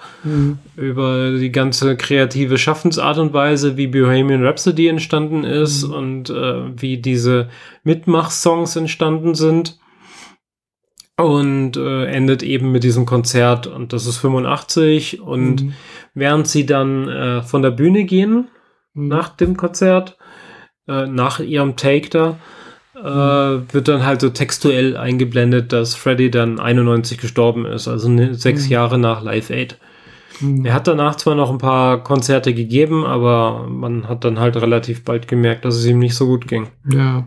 [0.76, 5.94] über die ganze kreative Schaffensart und Weise, wie Bohemian Rhapsody entstanden ist Mhm.
[5.94, 7.48] und äh, wie diese
[7.84, 9.78] Mitmach-Songs entstanden sind.
[11.16, 15.72] Und äh, endet eben mit diesem Konzert und das ist 85 und Mhm.
[16.14, 18.48] Während sie dann äh, von der Bühne gehen,
[18.92, 19.08] Mhm.
[19.08, 20.16] nach dem Konzert,
[20.88, 22.36] äh, nach ihrem Take da,
[22.96, 28.34] äh, wird dann halt so textuell eingeblendet, dass Freddy dann 91 gestorben ist, also ne,
[28.34, 28.70] sechs Mhm.
[28.72, 29.78] Jahre nach Live Aid.
[30.40, 30.64] Mhm.
[30.64, 35.04] Er hat danach zwar noch ein paar Konzerte gegeben, aber man hat dann halt relativ
[35.04, 36.66] bald gemerkt, dass es ihm nicht so gut ging.
[36.92, 37.26] Ja.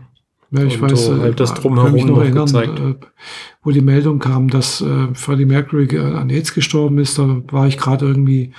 [0.54, 2.78] Ja, ich Und weiß, so äh, halt das Drumherum mich noch erinnern, gezeigt.
[2.78, 2.94] äh,
[3.62, 7.18] wo die Meldung kam, dass äh, Freddie Mercury äh, an AIDS gestorben ist.
[7.18, 8.52] Da war ich gerade irgendwie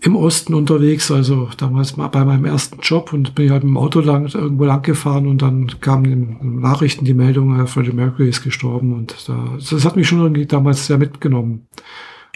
[0.00, 3.78] im Osten unterwegs, also damals mal bei meinem ersten Job und bin halt mit dem
[3.78, 6.04] Auto lang, irgendwo lang gefahren und dann kamen
[6.40, 10.20] in Nachrichten die Meldung, äh, Freddie Mercury ist gestorben und da, das hat mich schon
[10.20, 11.66] irgendwie damals sehr mitgenommen.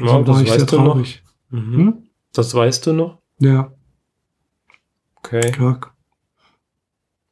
[0.01, 0.67] Also Ja, das war ich sehr noch?
[0.67, 1.23] traurig.
[1.51, 1.75] Mhm.
[1.77, 1.95] Hm?
[2.33, 3.19] Das weißt du noch?
[3.39, 3.71] Ja,
[5.17, 5.51] Okay.
[5.53, 5.81] klar.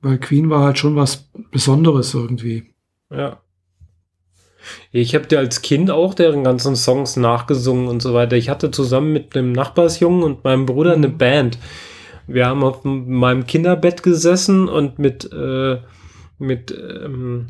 [0.06, 2.72] Weil Queen war halt schon was Besonderes irgendwie.
[3.10, 3.40] Ja.
[4.92, 8.36] Ich habe dir als Kind auch deren ganzen Songs nachgesungen und so weiter.
[8.36, 11.18] Ich hatte zusammen mit dem Nachbarsjungen und meinem Bruder eine Mhm.
[11.18, 11.58] Band.
[12.28, 15.78] Wir haben auf meinem Kinderbett gesessen und mit, äh,
[16.38, 17.48] mit ähm,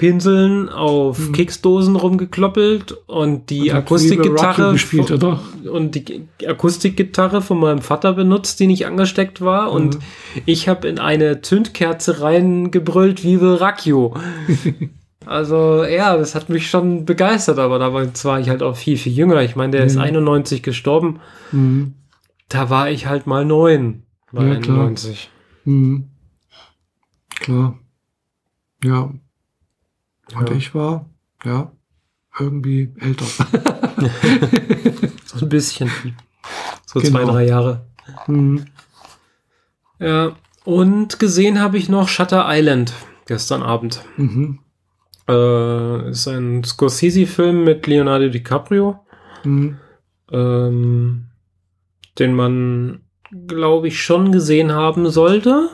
[0.00, 1.32] Pinseln auf Mhm.
[1.32, 5.38] Keksdosen rumgekloppelt und die Und hat Akustikgitarre gespielt, oder?
[5.70, 9.70] und die Akustikgitarre von meinem Vater benutzt, die nicht angesteckt war.
[9.70, 10.00] Und Mhm.
[10.46, 14.14] ich habe in eine Zündkerze reingebrüllt, Vive Racchio.
[15.26, 19.12] Also ja, das hat mich schon begeistert, aber da war ich halt auch viel, viel
[19.12, 19.42] jünger.
[19.42, 20.00] Ich meine, der ist Mhm.
[20.00, 21.20] 91 gestorben.
[21.52, 21.92] Mhm.
[22.48, 24.04] Da war ich halt mal neun.
[24.32, 24.78] Bei Ja, klar.
[24.78, 25.28] 91.
[25.66, 26.08] Mhm.
[27.38, 27.78] Klar.
[28.82, 29.10] Ja.
[30.34, 30.56] Und Ja.
[30.56, 31.06] ich war,
[31.44, 31.72] ja,
[32.38, 33.24] irgendwie älter.
[35.26, 35.90] So ein bisschen.
[36.86, 37.10] So Genau.
[37.20, 37.86] zwei, drei Jahre.
[38.26, 38.64] mhm.
[39.98, 40.32] Ja.
[40.64, 42.92] Und gesehen habe ich noch Shutter Island
[43.26, 44.02] gestern Abend.
[44.16, 44.58] Mhm.
[45.28, 48.98] Äh, ist ein Scorsese-Film mit Leonardo DiCaprio,
[49.44, 49.78] Mhm.
[50.32, 51.26] ähm,
[52.18, 53.02] den man,
[53.46, 55.68] glaube ich, schon gesehen haben sollte.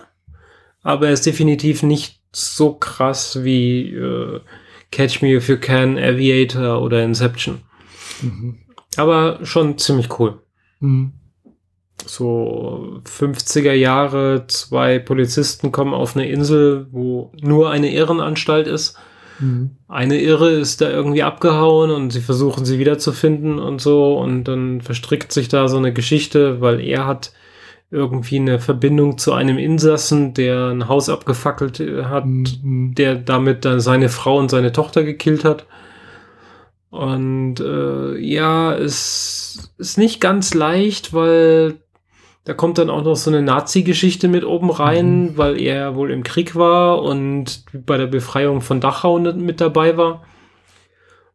[0.82, 4.40] Aber er ist definitiv nicht so krass wie äh,
[4.90, 7.62] Catch Me If You Can, Aviator oder Inception.
[8.20, 8.58] Mhm.
[8.96, 10.40] Aber schon ziemlich cool.
[10.80, 11.12] Mhm.
[12.04, 18.98] So 50er Jahre, zwei Polizisten kommen auf eine Insel, wo nur eine Irrenanstalt ist.
[19.38, 19.70] Mhm.
[19.88, 24.18] Eine Irre ist da irgendwie abgehauen und sie versuchen sie wiederzufinden und so.
[24.18, 27.32] Und dann verstrickt sich da so eine Geschichte, weil er hat
[27.90, 32.94] irgendwie eine Verbindung zu einem Insassen, der ein Haus abgefackelt äh, hat, Mhm.
[32.96, 35.66] der damit dann seine Frau und seine Tochter gekillt hat.
[36.90, 41.74] Und äh, ja, es ist nicht ganz leicht, weil
[42.44, 46.22] da kommt dann auch noch so eine Nazi-Geschichte mit oben rein, weil er wohl im
[46.22, 50.22] Krieg war und bei der Befreiung von Dachau mit dabei war.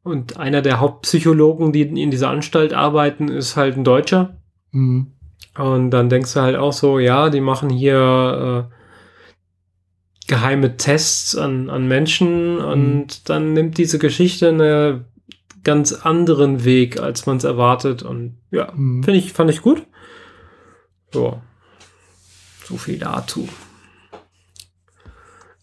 [0.03, 4.37] Und einer der Hauptpsychologen, die in dieser Anstalt arbeiten, ist halt ein Deutscher.
[4.71, 5.11] Mhm.
[5.57, 8.73] Und dann denkst du halt auch so, ja, die machen hier äh,
[10.27, 15.05] geheime Tests an, an Menschen und dann nimmt diese Geschichte einen
[15.63, 18.01] ganz anderen Weg, als man es erwartet.
[18.01, 19.03] Und ja, Mhm.
[19.03, 19.85] finde ich, fand ich gut.
[21.13, 21.41] Ja,
[22.63, 23.47] so viel dazu.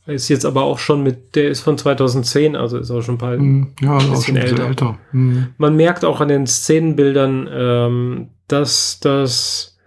[0.06, 3.18] Ist jetzt aber auch schon mit, der ist von 2010, also ist auch schon ein
[3.18, 3.74] paar, Mhm.
[3.80, 4.66] Ja, ein bisschen älter.
[4.66, 4.98] älter.
[5.12, 5.48] Mhm.
[5.58, 9.77] man merkt auch an den Szenenbildern, ähm, dass das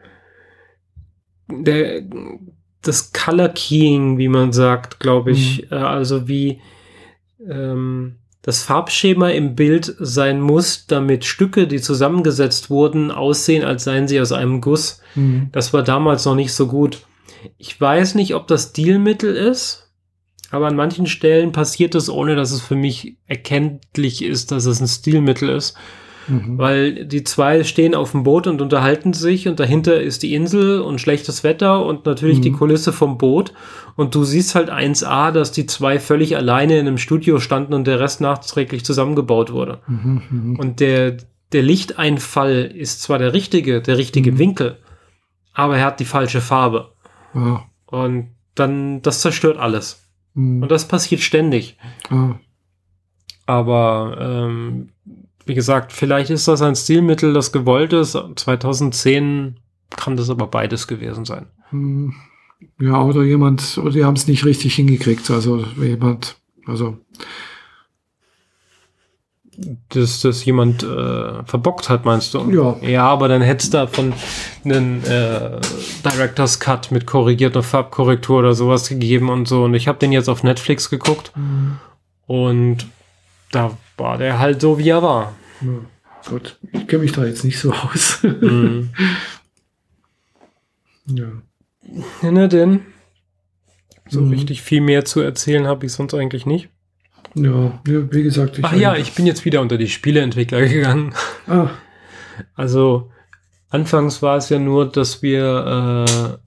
[1.60, 2.04] der
[2.82, 6.62] das Color Keying, wie man sagt, glaube ich, äh, also wie
[7.48, 14.08] ähm, das Farbschema im Bild sein muss, damit Stücke, die zusammengesetzt wurden, aussehen, als seien
[14.08, 15.00] sie aus einem Guss.
[15.14, 15.50] Mhm.
[15.52, 17.06] Das war damals noch nicht so gut.
[17.58, 19.92] Ich weiß nicht, ob das Stilmittel ist,
[20.50, 24.82] aber an manchen Stellen passiert es, ohne dass es für mich erkenntlich ist, dass es
[24.82, 25.76] ein Stilmittel ist.
[26.28, 26.58] Mhm.
[26.58, 30.82] Weil die zwei stehen auf dem Boot und unterhalten sich und dahinter ist die Insel
[30.82, 32.42] und schlechtes Wetter und natürlich Mhm.
[32.44, 33.54] die Kulisse vom Boot.
[33.96, 37.86] Und du siehst halt 1a, dass die zwei völlig alleine in einem Studio standen und
[37.88, 39.80] der Rest nachträglich zusammengebaut wurde.
[39.88, 40.22] Mhm.
[40.30, 40.60] Mhm.
[40.60, 41.18] Und der,
[41.52, 44.38] der Lichteinfall ist zwar der richtige, der richtige Mhm.
[44.40, 44.78] Winkel,
[45.54, 46.92] aber er hat die falsche Farbe.
[47.34, 47.64] Ja.
[47.88, 50.08] Und dann, das zerstört alles.
[50.34, 50.62] Mhm.
[50.64, 51.78] Und das passiert ständig.
[52.10, 52.40] Ja.
[53.46, 54.90] Aber ähm,
[55.52, 58.18] wie gesagt, vielleicht ist das ein Stilmittel, das gewollt ist.
[58.38, 59.60] 2010
[59.98, 61.48] kann das aber beides gewesen sein.
[61.72, 62.14] Mhm.
[62.80, 65.30] Ja, oder jemand, oder die haben es nicht richtig hingekriegt.
[65.30, 67.00] Also jemand, also
[69.90, 72.50] Dass das jemand äh, verbockt hat, meinst du?
[72.50, 72.78] Ja.
[72.88, 74.14] Ja, aber dann hättest du davon
[74.64, 75.60] einen äh,
[76.06, 79.66] Director's Cut mit korrigierter Farbkorrektur oder sowas gegeben und so.
[79.66, 81.34] Und ich habe den jetzt auf Netflix geguckt
[82.26, 82.88] und
[83.52, 85.34] da war der halt so, wie er war.
[85.62, 88.22] Ja, gut, ich kenne mich da jetzt nicht so aus.
[88.24, 88.90] Mhm.
[91.08, 91.28] ja.
[92.22, 92.82] Na denn.
[94.10, 94.30] So Mhm.
[94.32, 96.70] richtig viel mehr zu erzählen habe ich sonst eigentlich nicht.
[97.34, 101.14] ja, ja, wie gesagt, ich Ach ja, ich bin jetzt wieder unter die Spieleentwickler gegangen.
[101.48, 101.70] Ah,
[102.56, 103.10] Also
[103.70, 106.38] anfangs war es ja nur, dass wir äh,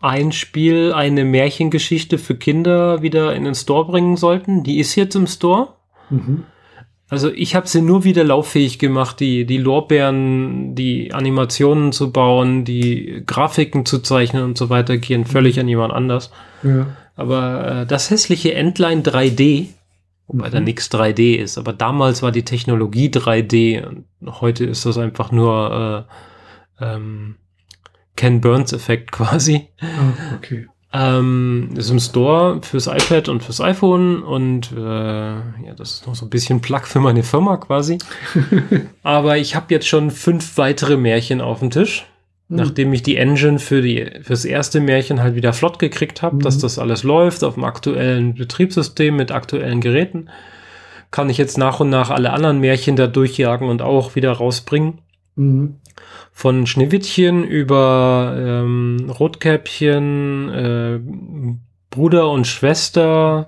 [0.00, 4.62] ein Spiel, eine Märchengeschichte für Kinder wieder in den Store bringen sollten.
[4.62, 5.74] Die ist jetzt im Store.
[6.10, 6.44] mhm.
[7.10, 12.64] Also ich habe sie nur wieder lauffähig gemacht, die, die Lorbeeren, die Animationen zu bauen,
[12.64, 16.30] die Grafiken zu zeichnen und so weiter, gehen völlig an jemand anders.
[16.62, 16.86] ja.
[17.16, 19.66] Aber äh, das hässliche Entlein 3D,
[20.26, 20.64] wobei da Mhm.
[20.64, 24.04] nichts 3D ist, aber damals war die Technologie 3D und
[24.40, 26.06] heute ist das einfach nur
[26.80, 27.36] äh, ähm,
[28.16, 29.68] Ken Burns-Effekt quasi.
[29.80, 30.66] Ah, okay.
[30.96, 36.14] Ähm, ist im Store fürs iPad und fürs iPhone und äh, ja, das ist noch
[36.14, 37.98] so ein bisschen Plug für meine Firma quasi.
[39.02, 42.06] Aber ich habe jetzt schon fünf weitere Märchen auf dem Tisch.
[42.48, 42.56] Mhm.
[42.56, 46.40] Nachdem ich die Engine für die fürs erste Märchen halt wieder flott gekriegt habe, Mhm.
[46.42, 50.28] dass das alles läuft auf dem aktuellen Betriebssystem mit aktuellen Geräten,
[51.10, 54.98] kann ich jetzt nach und nach alle anderen Märchen da durchjagen und auch wieder rausbringen.
[55.34, 55.76] Mhm.
[56.36, 61.00] Von Schneewittchen über ähm, Rotkäppchen, äh,
[61.90, 63.46] Bruder und Schwester,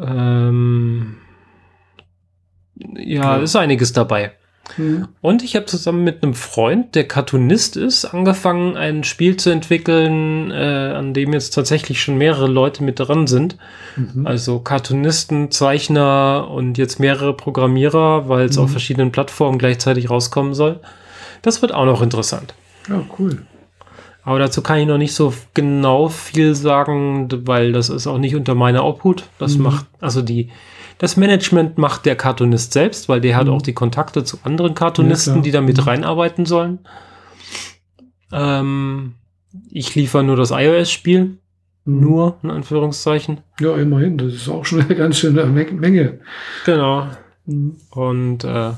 [0.00, 1.16] Ähm,
[2.96, 4.32] ja, ist einiges dabei.
[4.76, 5.08] Mhm.
[5.20, 10.50] Und ich habe zusammen mit einem Freund, der Cartoonist ist, angefangen, ein Spiel zu entwickeln,
[10.50, 13.56] äh, an dem jetzt tatsächlich schon mehrere Leute mit dran sind.
[13.96, 14.26] Mhm.
[14.26, 18.64] Also Cartoonisten, Zeichner und jetzt mehrere Programmierer, weil es Mhm.
[18.64, 20.80] auf verschiedenen Plattformen gleichzeitig rauskommen soll.
[21.44, 22.54] Das wird auch noch interessant.
[22.88, 23.42] Ja, cool.
[24.22, 28.34] Aber dazu kann ich noch nicht so genau viel sagen, weil das ist auch nicht
[28.34, 29.24] unter meiner Obhut.
[29.38, 29.64] Das Mhm.
[29.64, 30.50] macht, also die,
[30.98, 33.52] das Management macht der Cartoonist selbst, weil der hat Mhm.
[33.52, 35.82] auch die Kontakte zu anderen Cartoonisten, Ja, die da mit Mhm.
[35.84, 36.78] reinarbeiten sollen.
[38.32, 39.14] Ähm,
[39.70, 41.36] ich liefere nur das iOS-Spiel,
[41.84, 42.00] Mhm.
[42.00, 43.40] nur in Anführungszeichen.
[43.60, 44.16] Ja, immerhin.
[44.18, 46.20] Das ist auch schon eine ganz schöne Me- Menge.
[46.64, 47.08] Genau.
[47.44, 47.76] Mhm.
[47.90, 48.70] Und äh,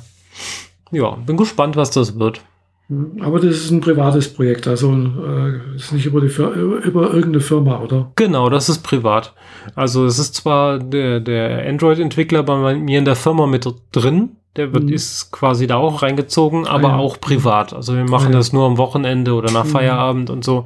[0.91, 2.41] ja, bin gespannt, was das wird.
[2.89, 3.21] Mhm.
[3.21, 7.41] Aber das ist ein privates Projekt, also äh, ist nicht über, die Fir über, irgendeine
[7.41, 8.13] Firma, oder?
[8.17, 9.35] Genau, das ist privat.
[9.75, 14.73] Also es ist zwar der, der Android-Entwickler bei mir in der Firma mit drin, der
[14.73, 14.93] wird, Mhm.
[14.93, 16.99] ist quasi da auch reingezogen, aber Ah, ja.
[16.99, 17.73] auch privat.
[17.75, 18.37] Also wir machen Ah, ja.
[18.39, 19.69] das nur am Wochenende oder nach Mhm.
[19.71, 20.65] Feierabend und so.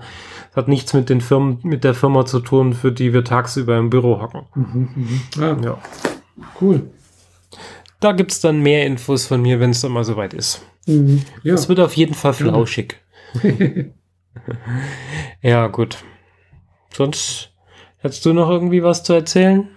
[0.50, 3.78] Das hat nichts mit den Firmen, mit der Firma zu tun, für die wir tagsüber
[3.78, 4.42] im Büro hocken.
[4.54, 5.20] Mhm, mhm.
[5.40, 5.78] Ja, Ja.
[6.60, 6.82] cool.
[8.00, 10.62] Da gibt's dann mehr Infos von mir, wenn es dann mal soweit ist.
[10.90, 11.22] Mhm.
[11.42, 11.54] Ja.
[11.54, 12.96] Es wird auf jeden Fall flauschig.
[15.42, 15.98] Ja, gut.
[16.94, 17.50] Sonst
[17.98, 19.68] hättest du noch irgendwie was zu erzählen?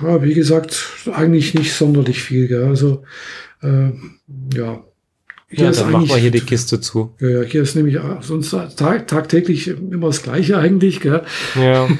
[0.00, 2.48] ja, wie gesagt, eigentlich nicht sonderlich viel.
[2.48, 2.64] Gell?
[2.64, 3.02] Also,
[3.62, 3.90] äh,
[4.54, 4.84] ja.
[5.48, 7.14] Hier Ja, ist dann machen wir hier die Kiste zu.
[7.20, 11.00] Ja, ja, hier ist nämlich äh, sonst tag, tagtäglich immer das Gleiche eigentlich.
[11.00, 11.22] Gell?
[11.60, 11.88] Ja.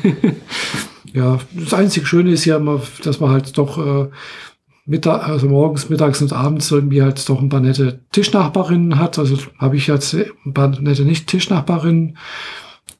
[1.14, 4.08] Ja, das einzige Schöne ist ja immer, dass man halt doch äh,
[4.84, 9.18] Mittag, also morgens, mittags und abends irgendwie halt doch ein paar nette Tischnachbarinnen hat.
[9.18, 12.16] Also habe ich jetzt ein paar nette nicht Tischnachbarinnen,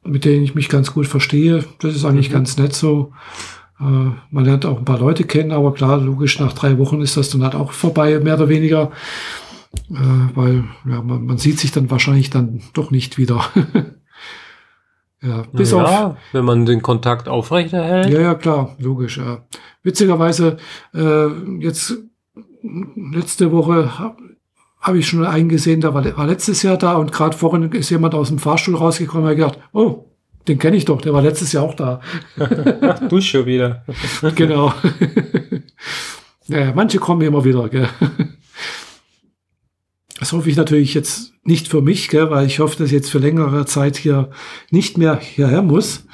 [0.04, 1.64] mit denen ich mich ganz gut verstehe.
[1.80, 2.34] Das ist eigentlich Mhm.
[2.34, 3.12] ganz nett so.
[3.80, 3.84] Äh,
[4.30, 7.30] man lernt auch ein paar Leute kennen, aber klar, logisch, nach drei Wochen ist das
[7.30, 8.92] dann halt auch vorbei, mehr oder weniger.
[9.90, 9.94] Äh,
[10.34, 13.44] weil ja, man, man sieht sich dann wahrscheinlich dann doch nicht wieder.
[15.22, 18.10] ja, bis auf ja, wenn man den Kontakt aufrechterhält.
[18.10, 19.44] ja, ja, klar, logisch, ja.
[19.82, 20.56] Witzigerweise,
[20.94, 21.26] äh,
[21.60, 21.94] jetzt
[23.12, 24.16] letzte Woche habe
[24.80, 27.90] hab ich schon einen gesehen, der war, war letztes Jahr da und gerade vorhin ist
[27.90, 30.06] jemand aus dem Fahrstuhl rausgekommen und hat gedacht, oh,
[30.48, 32.00] den kenne ich doch, der war letztes Jahr auch da.
[33.08, 33.84] Du schon wieder.
[34.34, 34.74] genau.
[36.48, 37.88] naja, manche kommen immer wieder, gell.
[40.18, 43.10] Das hoffe ich natürlich jetzt nicht für mich, gell, weil ich hoffe, dass ich jetzt
[43.10, 44.30] für längere Zeit hier
[44.70, 46.06] nicht mehr hierher muss.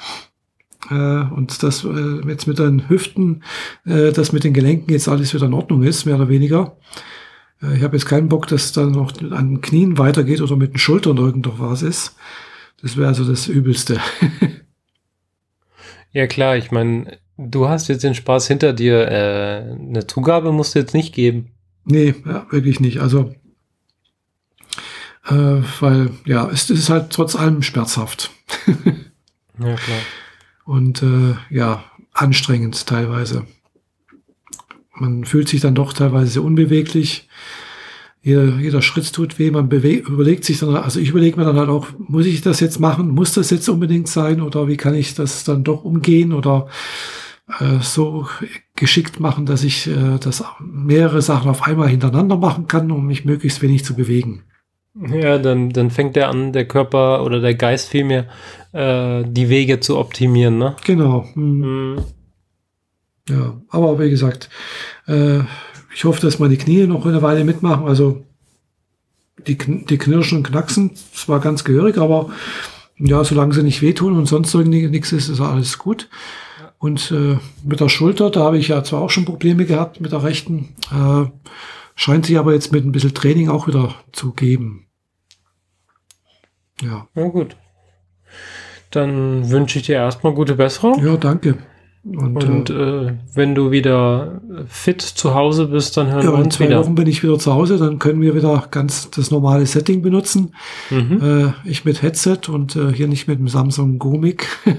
[0.89, 3.43] Äh, und dass äh, jetzt mit den Hüften,
[3.85, 6.77] äh, dass mit den Gelenken jetzt alles wieder in Ordnung ist, mehr oder weniger.
[7.61, 10.73] Äh, ich habe jetzt keinen Bock, dass dann noch an den Knien weitergeht oder mit
[10.73, 12.15] den Schultern irgendwas ist.
[12.81, 13.99] Das wäre also das Übelste.
[16.11, 19.07] Ja klar, ich meine, du hast jetzt den Spaß hinter dir.
[19.07, 21.51] Äh, eine Zugabe musst du jetzt nicht geben.
[21.85, 22.99] Nee, ja, wirklich nicht.
[22.99, 23.33] Also,
[25.29, 28.31] äh, weil, ja, es, es ist halt trotz allem schmerzhaft.
[29.61, 29.99] Ja klar.
[30.63, 33.45] Und äh, ja, anstrengend teilweise.
[34.93, 37.27] Man fühlt sich dann doch teilweise sehr unbeweglich.
[38.21, 39.51] Jeder, jeder Schritt tut weh.
[39.51, 42.79] Man überlegt sich dann, also ich überlege mir dann halt auch, muss ich das jetzt
[42.79, 43.09] machen?
[43.09, 44.41] Muss das jetzt unbedingt sein?
[44.41, 46.33] Oder wie kann ich das dann doch umgehen?
[46.33, 46.67] Oder
[47.59, 48.27] äh, so
[48.75, 53.25] geschickt machen, dass ich äh, das mehrere Sachen auf einmal hintereinander machen kann, um mich
[53.25, 54.43] möglichst wenig zu bewegen.
[54.95, 58.27] Ja, dann, dann fängt der an, der Körper oder der Geist vielmehr,
[58.73, 60.75] äh, die Wege zu optimieren, ne?
[60.85, 61.25] Genau.
[61.33, 61.59] Hm.
[61.59, 62.03] Mhm.
[63.29, 64.49] Ja, aber wie gesagt,
[65.07, 65.39] äh,
[65.93, 67.85] ich hoffe, dass meine Knie noch eine Weile mitmachen.
[67.85, 68.23] Also
[69.47, 72.29] die, die knirschen und knacksen zwar ganz gehörig, aber
[72.97, 76.09] ja, solange sie nicht wehtun und sonst irgendwie nichts ist, ist alles gut.
[76.79, 80.11] Und äh, mit der Schulter, da habe ich ja zwar auch schon Probleme gehabt mit
[80.11, 81.25] der rechten, äh,
[81.99, 84.87] scheint sich aber jetzt mit ein bisschen Training auch wieder zu geben.
[86.81, 87.57] Ja, Na gut.
[88.91, 91.05] Dann wünsche ich dir erstmal gute Besserung.
[91.05, 91.57] ja, danke.
[92.05, 96.37] Und, Und äh, äh, wenn du wieder fit zu Hause bist, dann hören ja, wir
[96.37, 96.79] in uns zwei wieder.
[96.79, 100.55] Wochen bin ich wieder zu Hause, dann können wir wieder ganz das normale Setting benutzen.
[100.89, 101.53] Mhm.
[101.65, 104.47] Äh, ich mit Headset und äh, hier nicht mit dem Samsung Go-Mic.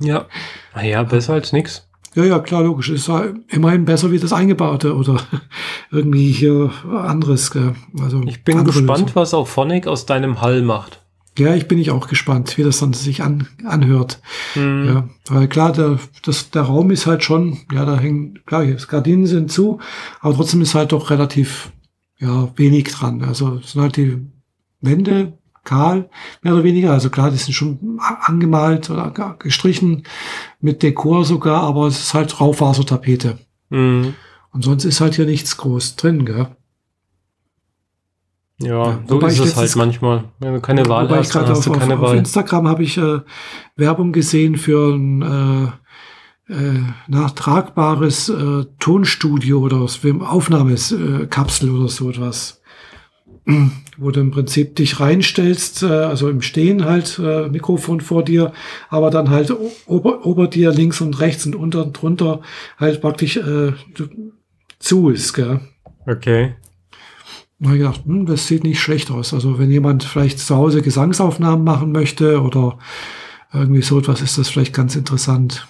[0.00, 0.26] Ja.
[0.74, 1.86] Naja, besser als nix.
[2.14, 2.90] Ja, ja, klar, logisch.
[2.90, 5.20] Ist ja immerhin besser wie das eingebaute oder
[5.90, 7.50] irgendwie hier anderes.
[7.50, 7.74] Gell?
[8.00, 9.10] Also Ich bin gespannt, Lösung.
[9.14, 11.00] was auch Phonic aus deinem Hall macht.
[11.38, 14.20] Ja, ich bin ich auch gespannt, wie das dann sich an, anhört.
[14.54, 14.84] Mhm.
[14.86, 18.76] Ja, weil klar, der, das, der Raum ist halt schon, ja, da hängen, klar, die
[18.86, 19.78] Gardinen sind zu,
[20.20, 21.72] aber trotzdem ist halt doch relativ,
[22.18, 23.22] ja, wenig dran.
[23.22, 24.18] Also es sind halt die
[24.82, 26.08] Wände kahl,
[26.42, 26.92] mehr oder weniger.
[26.92, 30.04] Also klar, die sind schon angemalt oder gestrichen
[30.60, 33.38] mit Dekor sogar, aber es ist halt Raufasertapete.
[33.70, 34.14] Mhm.
[34.52, 36.48] Und sonst ist halt hier nichts groß drin, gell?
[38.60, 40.24] Ja, Ja, so ist ich es halt manchmal.
[40.38, 42.10] Wenn du keine Wahl Wobei ich hast, dann gerade hast auf, du keine auf, auf
[42.10, 42.18] Wahl.
[42.18, 43.20] Instagram habe ich äh,
[43.76, 52.61] Werbung gesehen für ein äh, äh, nachtragbares äh, Tonstudio oder Aufnahmeskapsel Kapsel oder so etwas.
[53.98, 58.52] Wo du im Prinzip dich reinstellst, äh, also im Stehen halt, äh, Mikrofon vor dir,
[58.88, 59.52] aber dann halt
[59.86, 62.40] ober, ober dir links und rechts und unter und drunter
[62.78, 64.08] halt praktisch äh, du-
[64.78, 65.60] zu ist, gell?
[66.06, 66.54] Okay.
[67.58, 69.34] Da habe ich gedacht, hm, das sieht nicht schlecht aus.
[69.34, 72.78] Also wenn jemand vielleicht zu Hause Gesangsaufnahmen machen möchte oder
[73.52, 75.68] irgendwie so etwas, ist das vielleicht ganz interessant.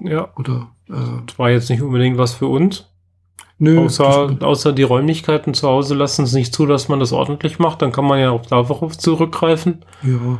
[0.00, 2.89] Ja, Oder äh, das war jetzt nicht unbedingt was für uns.
[3.60, 7.60] Nö, Außer, außer die Räumlichkeiten zu Hause lassen es nicht zu, dass man das ordentlich
[7.60, 7.80] macht.
[7.82, 9.84] Dann kann man ja auch darauf zurückgreifen.
[10.02, 10.38] ja.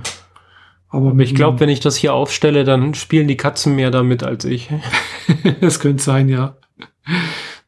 [0.93, 4.25] Aber Aber ich glaube, wenn ich das hier aufstelle, dann spielen die Katzen mehr damit
[4.25, 4.69] als ich.
[5.61, 6.57] das könnte sein, ja.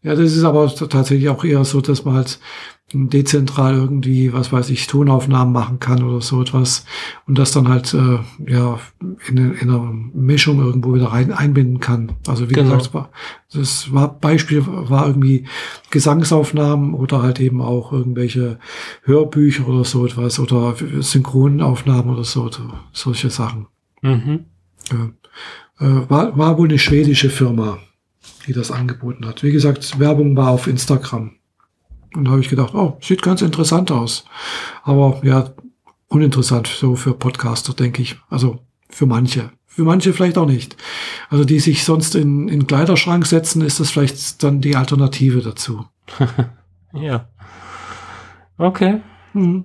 [0.03, 2.41] Ja, das ist aber tatsächlich auch eher so, dass man halt
[2.95, 6.85] dezentral irgendwie, was weiß ich, Tonaufnahmen machen kann oder so etwas
[7.27, 8.79] und das dann halt äh, ja
[9.29, 12.13] in, in einer Mischung irgendwo wieder rein einbinden kann.
[12.27, 12.77] Also wie Genau.
[12.77, 13.09] gesagt,
[13.55, 15.47] das war Beispiel war irgendwie
[15.91, 18.59] Gesangsaufnahmen oder halt eben auch irgendwelche
[19.05, 23.69] Hörbücher oder so etwas oder Synchronaufnahmen oder so, so solche Sachen.
[24.03, 24.47] Mhm.
[24.91, 25.09] Ja.
[25.87, 27.79] Äh, war, war wohl eine schwedische Firma,
[28.47, 29.43] die das angeboten hat.
[29.43, 31.33] Wie gesagt, Werbung war auf Instagram.
[32.15, 34.25] Und da habe ich gedacht, oh, sieht ganz interessant aus.
[34.83, 35.55] Aber ja,
[36.09, 38.17] uninteressant so für Podcaster, denke ich.
[38.29, 38.59] Also
[38.91, 39.51] für manche.
[39.67, 40.77] Für manche vielleicht auch nicht.
[41.31, 45.87] Also die sich sonst in, in Kleiderschrank setzen, ist das vielleicht dann die Alternative dazu.
[46.95, 47.29] Ja.
[48.59, 49.01] Okay.
[49.33, 49.65] Hm.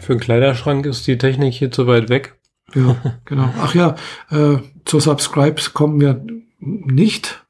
[0.00, 2.38] Für den Kleiderschrank ist die Technik hier zu weit weg.
[2.74, 3.52] Ja, genau.
[3.58, 3.96] Ach ja,
[4.30, 6.24] äh, zur Subscribes kommen wir
[6.58, 7.41] nicht.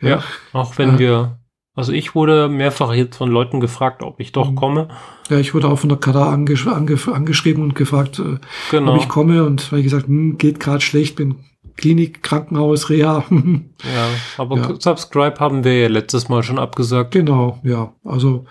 [0.00, 0.22] Ja.
[0.52, 0.98] Auch wenn Äh.
[0.98, 1.38] wir,
[1.74, 4.56] also ich wurde mehrfach jetzt von Leuten gefragt, ob ich doch Mhm.
[4.56, 4.88] komme.
[5.28, 8.38] Ja, ich wurde auch von der Kada angesch ange angeschrieben und gefragt, äh,
[8.70, 8.94] Genau.
[8.94, 11.36] ob ich komme und weil ich gesagt, hm, geht gerade schlecht, bin
[11.76, 13.24] Klinik, Krankenhaus, Reha.
[13.30, 14.74] Ja, aber Ja.
[14.80, 17.12] Subscribe haben wir ja letztes Mal schon abgesagt.
[17.12, 17.94] genau, ja.
[18.04, 18.44] Also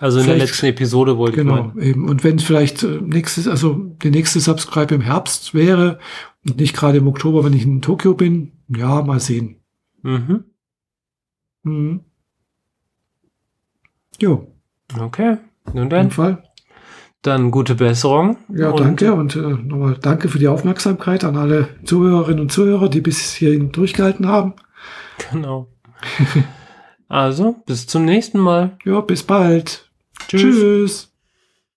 [0.00, 2.08] Also in der letzten Episode wollte genau, ich eben.
[2.08, 5.98] Und wenn vielleicht äh, nächstes, also der nächste Subscribe im Herbst wäre
[6.46, 9.60] und nicht gerade im Oktober, wenn ich in Tokio bin, ja, mal sehen.
[10.02, 10.26] meinen.
[10.28, 10.44] Mhm.
[11.66, 12.00] Mhm.
[14.20, 14.46] Jo,
[14.98, 15.38] Okay.
[15.74, 16.44] Nun dann, Fall.
[17.22, 18.36] dann gute Besserung.
[18.48, 22.88] Ja, Und- danke und äh, nochmal danke für die Aufmerksamkeit an alle Zuhörerinnen und Zuhörer,
[22.88, 24.54] die bis hierhin durchgehalten haben.
[25.32, 25.66] Genau.
[27.08, 28.78] also, bis zum nächsten Mal.
[28.84, 29.90] Ja, bis bald.
[30.28, 30.40] Tschüss.
[30.40, 31.15] Tschüss.